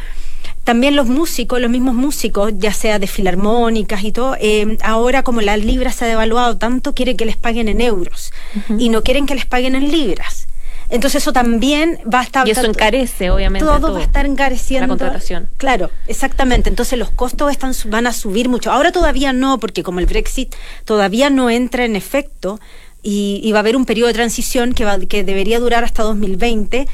también 0.68 0.98
los 0.98 1.08
músicos, 1.08 1.62
los 1.62 1.72
mismos 1.72 1.96
músicos, 1.96 2.52
ya 2.58 2.74
sea 2.74 3.00
de 3.00 3.08
filarmónicas 3.08 4.04
y 4.04 4.12
todo, 4.12 4.36
eh, 4.38 4.78
ahora 4.84 5.24
como 5.24 5.40
la 5.40 5.56
libra 5.56 5.94
se 5.94 6.04
ha 6.04 6.10
devaluado 6.10 6.58
tanto, 6.58 6.94
quieren 6.94 7.16
que 7.16 7.24
les 7.24 7.38
paguen 7.38 7.70
en 7.70 7.80
euros 7.80 8.34
y 8.78 8.90
no 8.90 9.02
quieren 9.02 9.26
que 9.26 9.34
les 9.34 9.46
paguen 9.46 9.76
en 9.76 9.90
libras. 9.90 10.50
Entonces 10.90 11.24
eso 11.24 11.32
también 11.32 12.02
va 12.14 12.20
a 12.20 12.24
estar... 12.24 12.46
Y 12.46 12.52
eso 12.52 12.66
encarece, 12.66 13.30
obviamente. 13.30 13.66
Todo, 13.66 13.94
va 13.94 14.00
a 14.00 14.04
estar 14.04 14.26
encareciendo. 14.26 14.88
La 14.88 14.90
contratación. 14.90 15.48
Claro, 15.56 15.90
exactamente. 16.06 16.70
Entonces 16.70 17.00
los 17.00 17.12
costos 17.12 17.50
están, 17.50 17.72
van 17.86 18.06
a 18.06 18.12
subir 18.12 18.50
mucho. 18.50 18.70
Ahora 18.70 18.92
todavía 18.92 19.32
no, 19.32 19.62
porque 19.62 19.84
como 19.84 20.02
el 20.02 20.06
Brexit 20.06 20.54
todavía 20.84 21.30
no 21.30 21.50
entra 21.50 21.86
en 21.86 21.96
efecto 21.96 22.60
y, 23.02 23.50
va 23.54 23.60
a 23.60 23.62
haber 23.62 23.78
un 23.78 23.86
periodo 23.86 24.08
de 24.08 24.16
transición 24.16 24.74
que, 24.74 24.84
va, 24.84 25.00
que 25.00 25.24
debería 25.24 25.62
durar 25.62 25.86
hasta 25.86 26.04
2020, 26.04 26.88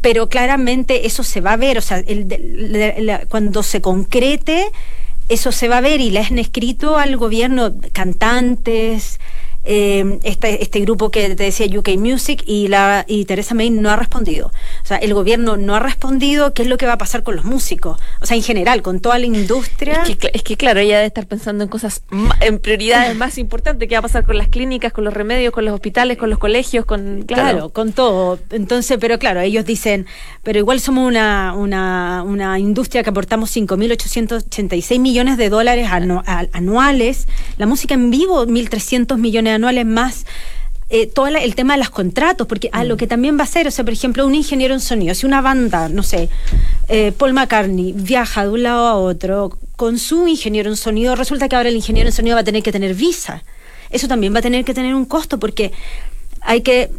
pero 0.00 0.28
claramente 0.28 1.06
eso 1.06 1.22
se 1.22 1.40
va 1.40 1.52
a 1.52 1.56
ver, 1.56 1.78
o 1.78 1.80
sea, 1.80 1.98
el, 1.98 3.26
cuando 3.28 3.62
se 3.62 3.80
concrete, 3.80 4.70
eso 5.28 5.52
se 5.52 5.68
va 5.68 5.78
a 5.78 5.82
ver 5.82 6.00
y 6.00 6.10
le 6.10 6.20
han 6.20 6.38
escrito 6.38 6.96
al 6.96 7.16
gobierno 7.16 7.74
cantantes, 7.92 9.18
eh, 9.64 10.18
este, 10.22 10.62
este 10.62 10.80
grupo 10.80 11.10
que 11.10 11.34
te 11.34 11.44
decía 11.44 11.66
UK 11.66 11.90
Music 11.98 12.42
y, 12.46 12.68
la, 12.68 13.04
y 13.06 13.24
Teresa 13.24 13.54
May 13.54 13.70
no 13.70 13.90
ha 13.90 13.96
respondido. 13.96 14.48
O 14.82 14.86
sea, 14.86 14.96
el 14.96 15.14
gobierno 15.14 15.56
no 15.56 15.74
ha 15.74 15.80
respondido 15.80 16.54
qué 16.54 16.62
es 16.62 16.68
lo 16.68 16.78
que 16.78 16.86
va 16.86 16.94
a 16.94 16.98
pasar 16.98 17.22
con 17.22 17.36
los 17.36 17.44
músicos. 17.44 17.98
O 18.20 18.26
sea, 18.26 18.36
en 18.36 18.42
general, 18.42 18.82
con 18.82 19.00
toda 19.00 19.18
la 19.18 19.26
industria. 19.26 20.04
Es 20.04 20.16
que, 20.16 20.30
es 20.32 20.42
que 20.42 20.56
claro, 20.56 20.80
ella 20.80 20.96
debe 20.96 21.06
estar 21.06 21.26
pensando 21.26 21.64
en 21.64 21.70
cosas, 21.70 22.02
en 22.40 22.58
prioridades 22.58 23.14
más 23.16 23.38
importantes. 23.38 23.88
¿Qué 23.88 23.94
va 23.94 24.00
a 24.00 24.02
pasar 24.02 24.24
con 24.24 24.38
las 24.38 24.48
clínicas, 24.48 24.92
con 24.92 25.04
los 25.04 25.12
remedios, 25.12 25.52
con 25.52 25.64
los 25.64 25.74
hospitales, 25.74 26.16
con 26.16 26.30
los 26.30 26.38
colegios? 26.38 26.84
con 26.84 27.22
Claro, 27.26 27.68
con 27.70 27.92
todo. 27.92 28.38
Entonces, 28.50 28.98
pero 29.00 29.18
claro, 29.18 29.40
ellos 29.40 29.64
dicen, 29.64 30.06
pero 30.42 30.58
igual 30.58 30.80
somos 30.80 31.06
una, 31.06 31.54
una, 31.54 32.22
una 32.26 32.58
industria 32.58 33.02
que 33.02 33.10
aportamos 33.10 33.54
5.886 33.56 34.98
millones 34.98 35.36
de 35.36 35.48
dólares 35.48 35.88
anuales. 35.90 37.28
La 37.56 37.66
música 37.66 37.94
en 37.94 38.10
vivo, 38.10 38.46
1.300 38.46 39.18
millones 39.18 39.57
anuales 39.58 39.86
más 39.86 40.24
eh, 40.90 41.06
todo 41.06 41.26
el 41.26 41.54
tema 41.54 41.74
de 41.74 41.80
los 41.80 41.90
contratos, 41.90 42.46
porque 42.46 42.70
a 42.72 42.82
lo 42.82 42.94
mm. 42.94 42.98
que 42.98 43.06
también 43.06 43.38
va 43.38 43.42
a 43.42 43.46
ser, 43.46 43.68
o 43.68 43.70
sea, 43.70 43.84
por 43.84 43.92
ejemplo, 43.92 44.26
un 44.26 44.34
ingeniero 44.34 44.72
en 44.72 44.80
sonido, 44.80 45.14
si 45.14 45.26
una 45.26 45.42
banda, 45.42 45.90
no 45.90 46.02
sé, 46.02 46.30
eh, 46.88 47.12
Paul 47.12 47.34
McCartney 47.34 47.92
viaja 47.92 48.44
de 48.44 48.50
un 48.50 48.62
lado 48.62 48.86
a 48.86 48.94
otro 48.94 49.58
con 49.76 49.98
su 49.98 50.26
ingeniero 50.26 50.70
en 50.70 50.76
sonido, 50.76 51.14
resulta 51.14 51.46
que 51.46 51.56
ahora 51.56 51.68
el 51.68 51.76
ingeniero 51.76 52.08
en 52.08 52.14
sonido 52.14 52.36
va 52.36 52.40
a 52.40 52.44
tener 52.44 52.62
que 52.62 52.72
tener 52.72 52.94
visa. 52.94 53.44
Eso 53.90 54.08
también 54.08 54.34
va 54.34 54.38
a 54.38 54.42
tener 54.42 54.64
que 54.64 54.72
tener 54.72 54.94
un 54.94 55.04
costo 55.04 55.38
porque 55.38 55.72
hay 56.40 56.62
que 56.62 56.90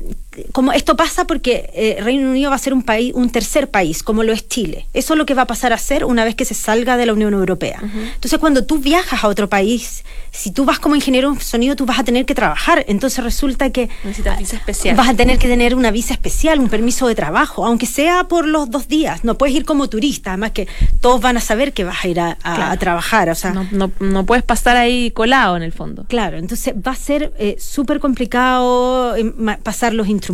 como 0.51 0.71
esto 0.73 0.95
pasa 0.95 1.25
porque 1.25 1.69
eh, 1.73 1.97
Reino 2.01 2.29
Unido 2.29 2.49
va 2.49 2.55
a 2.55 2.59
ser 2.59 2.73
un 2.73 2.83
país, 2.83 3.13
un 3.15 3.29
tercer 3.29 3.69
país, 3.69 4.03
como 4.03 4.23
lo 4.23 4.33
es 4.33 4.47
Chile. 4.47 4.87
Eso 4.93 5.13
es 5.13 5.17
lo 5.17 5.25
que 5.25 5.33
va 5.33 5.43
a 5.43 5.47
pasar 5.47 5.73
a 5.73 5.77
ser 5.77 6.05
una 6.05 6.23
vez 6.23 6.35
que 6.35 6.45
se 6.45 6.53
salga 6.53 6.97
de 6.97 7.05
la 7.05 7.13
Unión 7.13 7.33
Europea. 7.33 7.79
Entonces, 7.81 8.39
cuando 8.39 8.65
tú 8.65 8.79
viajas 8.79 9.23
a 9.23 9.27
otro 9.27 9.49
país, 9.49 10.03
si 10.31 10.51
tú 10.51 10.65
vas 10.65 10.79
como 10.79 10.95
ingeniero 10.95 11.29
en 11.29 11.39
sonido, 11.39 11.75
tú 11.75 11.85
vas 11.85 11.99
a 11.99 12.03
tener 12.03 12.25
que 12.25 12.35
trabajar. 12.35 12.85
Entonces 12.87 13.23
resulta 13.23 13.69
que 13.71 13.89
necesitas 14.03 14.37
visa 14.37 14.57
especial. 14.57 14.95
Vas 14.95 15.09
a 15.09 15.13
tener 15.13 15.37
que 15.37 15.47
tener 15.47 15.75
una 15.75 15.91
visa 15.91 16.13
especial, 16.13 16.59
un 16.59 16.69
permiso 16.69 17.07
de 17.07 17.15
trabajo, 17.15 17.65
aunque 17.65 17.85
sea 17.85 18.25
por 18.25 18.47
los 18.47 18.69
dos 18.69 18.87
días. 18.87 19.23
No 19.23 19.37
puedes 19.37 19.55
ir 19.55 19.65
como 19.65 19.89
turista, 19.89 20.31
además 20.31 20.51
que 20.51 20.67
todos 21.01 21.21
van 21.21 21.37
a 21.37 21.41
saber 21.41 21.73
que 21.73 21.83
vas 21.83 22.03
a 22.03 22.07
ir 22.07 22.19
a, 22.19 22.37
trabajar. 22.79 23.29
O 23.29 23.35
sea, 23.35 23.51
no, 23.51 23.91
no, 23.99 24.25
puedes 24.25 24.43
pasar 24.43 24.77
ahí 24.77 25.11
colado 25.11 25.57
en 25.57 25.63
el 25.63 25.71
fondo. 25.71 26.05
Claro, 26.07 26.37
entonces 26.37 26.73
va 26.75 26.91
a 26.91 26.95
ser 26.95 27.33
eh, 27.37 27.57
súper 27.59 27.99
complicado 27.99 29.15
eh, 29.15 29.33
pasar 29.63 29.93
los 29.93 30.07
instrumentos, 30.07 30.28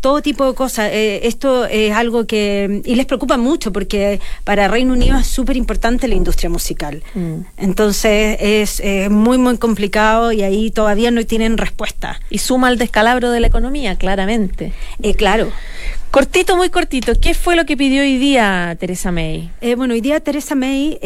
todo 0.00 0.20
tipo 0.20 0.46
de 0.46 0.54
cosas. 0.54 0.90
Eh, 0.92 1.26
esto 1.28 1.64
es 1.64 1.92
algo 1.92 2.26
que... 2.26 2.82
Y 2.84 2.96
les 2.96 3.06
preocupa 3.06 3.36
mucho 3.36 3.72
porque 3.72 4.20
para 4.44 4.68
Reino 4.68 4.92
Unido 4.92 5.16
es 5.16 5.28
súper 5.28 5.56
importante 5.56 6.08
la 6.08 6.16
industria 6.16 6.50
musical. 6.50 7.02
Mm. 7.14 7.34
Entonces 7.56 8.36
es 8.40 8.82
muy, 9.10 9.38
muy 9.38 9.58
complicado 9.58 10.32
y 10.32 10.42
ahí 10.42 10.70
todavía 10.70 11.10
no 11.10 11.24
tienen 11.24 11.56
respuesta. 11.56 12.20
Y 12.30 12.38
suma 12.38 12.68
el 12.68 12.78
descalabro 12.78 13.30
de 13.30 13.40
la 13.40 13.46
economía, 13.46 13.96
claramente. 13.96 14.72
Eh, 15.02 15.14
claro. 15.14 15.50
Cortito, 16.10 16.56
muy 16.56 16.68
cortito. 16.68 17.12
¿Qué 17.20 17.32
fue 17.34 17.56
lo 17.56 17.64
que 17.64 17.76
pidió 17.76 18.02
hoy 18.02 18.18
día 18.18 18.76
Teresa 18.78 19.12
May? 19.12 19.50
Eh, 19.60 19.76
bueno, 19.76 19.94
hoy 19.94 20.00
día 20.00 20.20
Teresa 20.20 20.54
May 20.54 20.98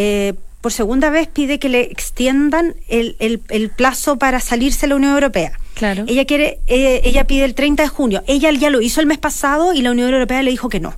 por 0.67 0.73
segunda 0.73 1.11
vez 1.11 1.29
pide 1.29 1.61
que 1.61 1.69
le 1.69 1.83
extiendan 1.83 2.75
el, 2.89 3.15
el, 3.21 3.71
plazo 3.71 4.19
para 4.19 4.41
salirse 4.41 4.81
de 4.81 4.89
la 4.89 4.97
Unión 4.97 5.13
Europea. 5.13 5.53
Claro. 5.77 6.05
Ella 6.09 6.25
quiere, 6.25 6.59
eh, 6.69 7.03
ella 7.05 7.27
pide 7.27 7.45
el 7.45 7.55
30 7.55 7.83
de 7.83 7.89
junio. 7.91 8.25
Ella 8.27 8.51
ya 8.51 8.71
lo 8.71 8.81
hizo 8.81 9.03
el 9.03 9.07
mes 9.07 9.19
pasado 9.19 9.75
y 9.75 9.83
la 9.83 9.91
Unión 9.91 10.13
Europea 10.13 10.43
le 10.43 10.51
dijo 10.51 10.71
que 10.71 10.81
no. 10.81 10.95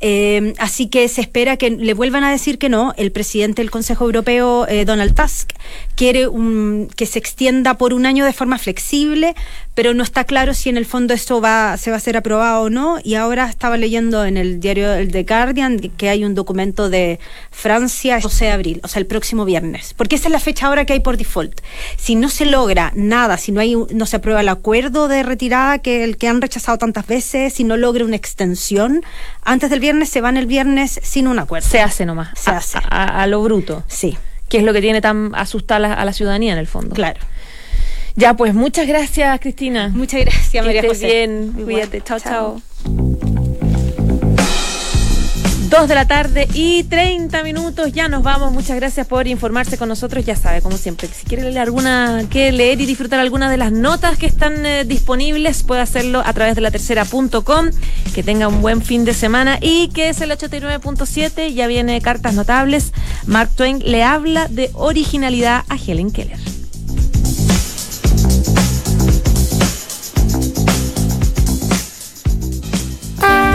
Eh, 0.00 0.54
así 0.58 0.88
que 0.88 1.08
se 1.08 1.20
espera 1.20 1.56
que 1.56 1.70
le 1.70 1.94
vuelvan 1.94 2.24
a 2.24 2.30
decir 2.32 2.58
que 2.58 2.68
no. 2.68 2.92
El 2.96 3.12
presidente 3.12 3.62
del 3.62 3.70
Consejo 3.70 4.04
Europeo, 4.04 4.66
eh, 4.66 4.84
Donald 4.84 5.14
Tusk, 5.14 5.52
quiere 5.94 6.26
un, 6.26 6.88
que 6.96 7.06
se 7.06 7.20
extienda 7.20 7.78
por 7.78 7.94
un 7.94 8.04
año 8.04 8.24
de 8.24 8.32
forma 8.32 8.58
flexible, 8.58 9.36
pero 9.78 9.94
no 9.94 10.02
está 10.02 10.24
claro 10.24 10.54
si 10.54 10.70
en 10.70 10.76
el 10.76 10.86
fondo 10.86 11.14
esto 11.14 11.40
va, 11.40 11.76
se 11.76 11.92
va 11.92 11.98
a 11.98 12.00
ser 12.00 12.16
aprobado 12.16 12.62
o 12.62 12.68
no. 12.68 12.98
Y 13.04 13.14
ahora 13.14 13.48
estaba 13.48 13.76
leyendo 13.76 14.24
en 14.24 14.36
el 14.36 14.58
diario 14.58 14.88
The 15.08 15.22
Guardian 15.22 15.78
que 15.78 16.08
hay 16.08 16.24
un 16.24 16.34
documento 16.34 16.90
de 16.90 17.20
Francia, 17.52 18.18
12 18.18 18.46
de 18.46 18.50
abril, 18.50 18.80
o 18.82 18.88
sea, 18.88 18.98
el 18.98 19.06
próximo 19.06 19.44
viernes. 19.44 19.94
Porque 19.96 20.16
esa 20.16 20.26
es 20.26 20.32
la 20.32 20.40
fecha 20.40 20.66
ahora 20.66 20.84
que 20.84 20.94
hay 20.94 20.98
por 20.98 21.16
default. 21.16 21.60
Si 21.96 22.16
no 22.16 22.28
se 22.28 22.44
logra 22.44 22.90
nada, 22.96 23.36
si 23.36 23.52
no, 23.52 23.60
hay, 23.60 23.76
no 23.76 24.04
se 24.04 24.16
aprueba 24.16 24.40
el 24.40 24.48
acuerdo 24.48 25.06
de 25.06 25.22
retirada 25.22 25.78
que 25.78 26.02
el 26.02 26.16
que 26.16 26.26
han 26.26 26.42
rechazado 26.42 26.76
tantas 26.76 27.06
veces, 27.06 27.52
si 27.52 27.62
no 27.62 27.76
logra 27.76 28.04
una 28.04 28.16
extensión, 28.16 29.04
antes 29.44 29.70
del 29.70 29.78
viernes 29.78 30.08
se 30.08 30.20
van 30.20 30.36
el 30.36 30.46
viernes 30.46 30.98
sin 31.04 31.28
un 31.28 31.38
acuerdo. 31.38 31.68
Se 31.68 31.80
hace 31.80 32.04
nomás. 32.04 32.30
Se 32.36 32.50
a, 32.50 32.56
hace. 32.56 32.78
A, 32.78 33.22
a 33.22 33.26
lo 33.28 33.40
bruto. 33.44 33.84
Sí. 33.86 34.18
Que 34.48 34.58
es 34.58 34.64
lo 34.64 34.72
que 34.72 34.80
tiene 34.80 35.00
tan 35.00 35.36
asustada 35.36 35.94
a 35.94 36.04
la 36.04 36.12
ciudadanía 36.12 36.52
en 36.52 36.58
el 36.58 36.66
fondo. 36.66 36.96
Claro. 36.96 37.20
Ya, 38.18 38.34
pues 38.34 38.52
muchas 38.52 38.88
gracias, 38.88 39.38
Cristina. 39.38 39.90
Muchas 39.94 40.22
gracias, 40.22 40.66
María 40.66 40.82
que 40.82 40.88
José. 40.88 41.06
bien, 41.06 41.52
cuídate. 41.52 42.00
Chao, 42.00 42.18
chao. 42.18 42.62
Dos 45.70 45.86
de 45.86 45.94
la 45.94 46.08
tarde 46.08 46.48
y 46.52 46.82
30 46.82 47.44
minutos, 47.44 47.92
ya 47.92 48.08
nos 48.08 48.24
vamos. 48.24 48.50
Muchas 48.52 48.74
gracias 48.74 49.06
por 49.06 49.28
informarse 49.28 49.78
con 49.78 49.88
nosotros. 49.88 50.26
Ya 50.26 50.34
sabe, 50.34 50.62
como 50.62 50.76
siempre, 50.76 51.06
si 51.06 51.26
quiere 51.26 51.44
leer 51.44 51.60
alguna, 51.60 52.24
que 52.28 52.50
leer 52.50 52.80
y 52.80 52.86
disfrutar 52.86 53.20
alguna 53.20 53.48
de 53.52 53.56
las 53.56 53.70
notas 53.70 54.18
que 54.18 54.26
están 54.26 54.66
eh, 54.66 54.84
disponibles, 54.84 55.62
puede 55.62 55.82
hacerlo 55.82 56.20
a 56.26 56.32
través 56.32 56.56
de 56.56 56.60
la 56.60 56.72
tercera.com. 56.72 57.70
Que 58.16 58.24
tenga 58.24 58.48
un 58.48 58.60
buen 58.60 58.82
fin 58.82 59.04
de 59.04 59.14
semana 59.14 59.58
y 59.60 59.90
que 59.90 60.08
es 60.08 60.20
el 60.22 60.32
89.7. 60.32 61.54
Ya 61.54 61.68
viene 61.68 62.00
cartas 62.00 62.34
notables. 62.34 62.92
Mark 63.26 63.50
Twain 63.54 63.78
le 63.78 64.02
habla 64.02 64.48
de 64.48 64.70
originalidad 64.74 65.64
a 65.68 65.76
Helen 65.76 66.10
Keller. 66.10 66.57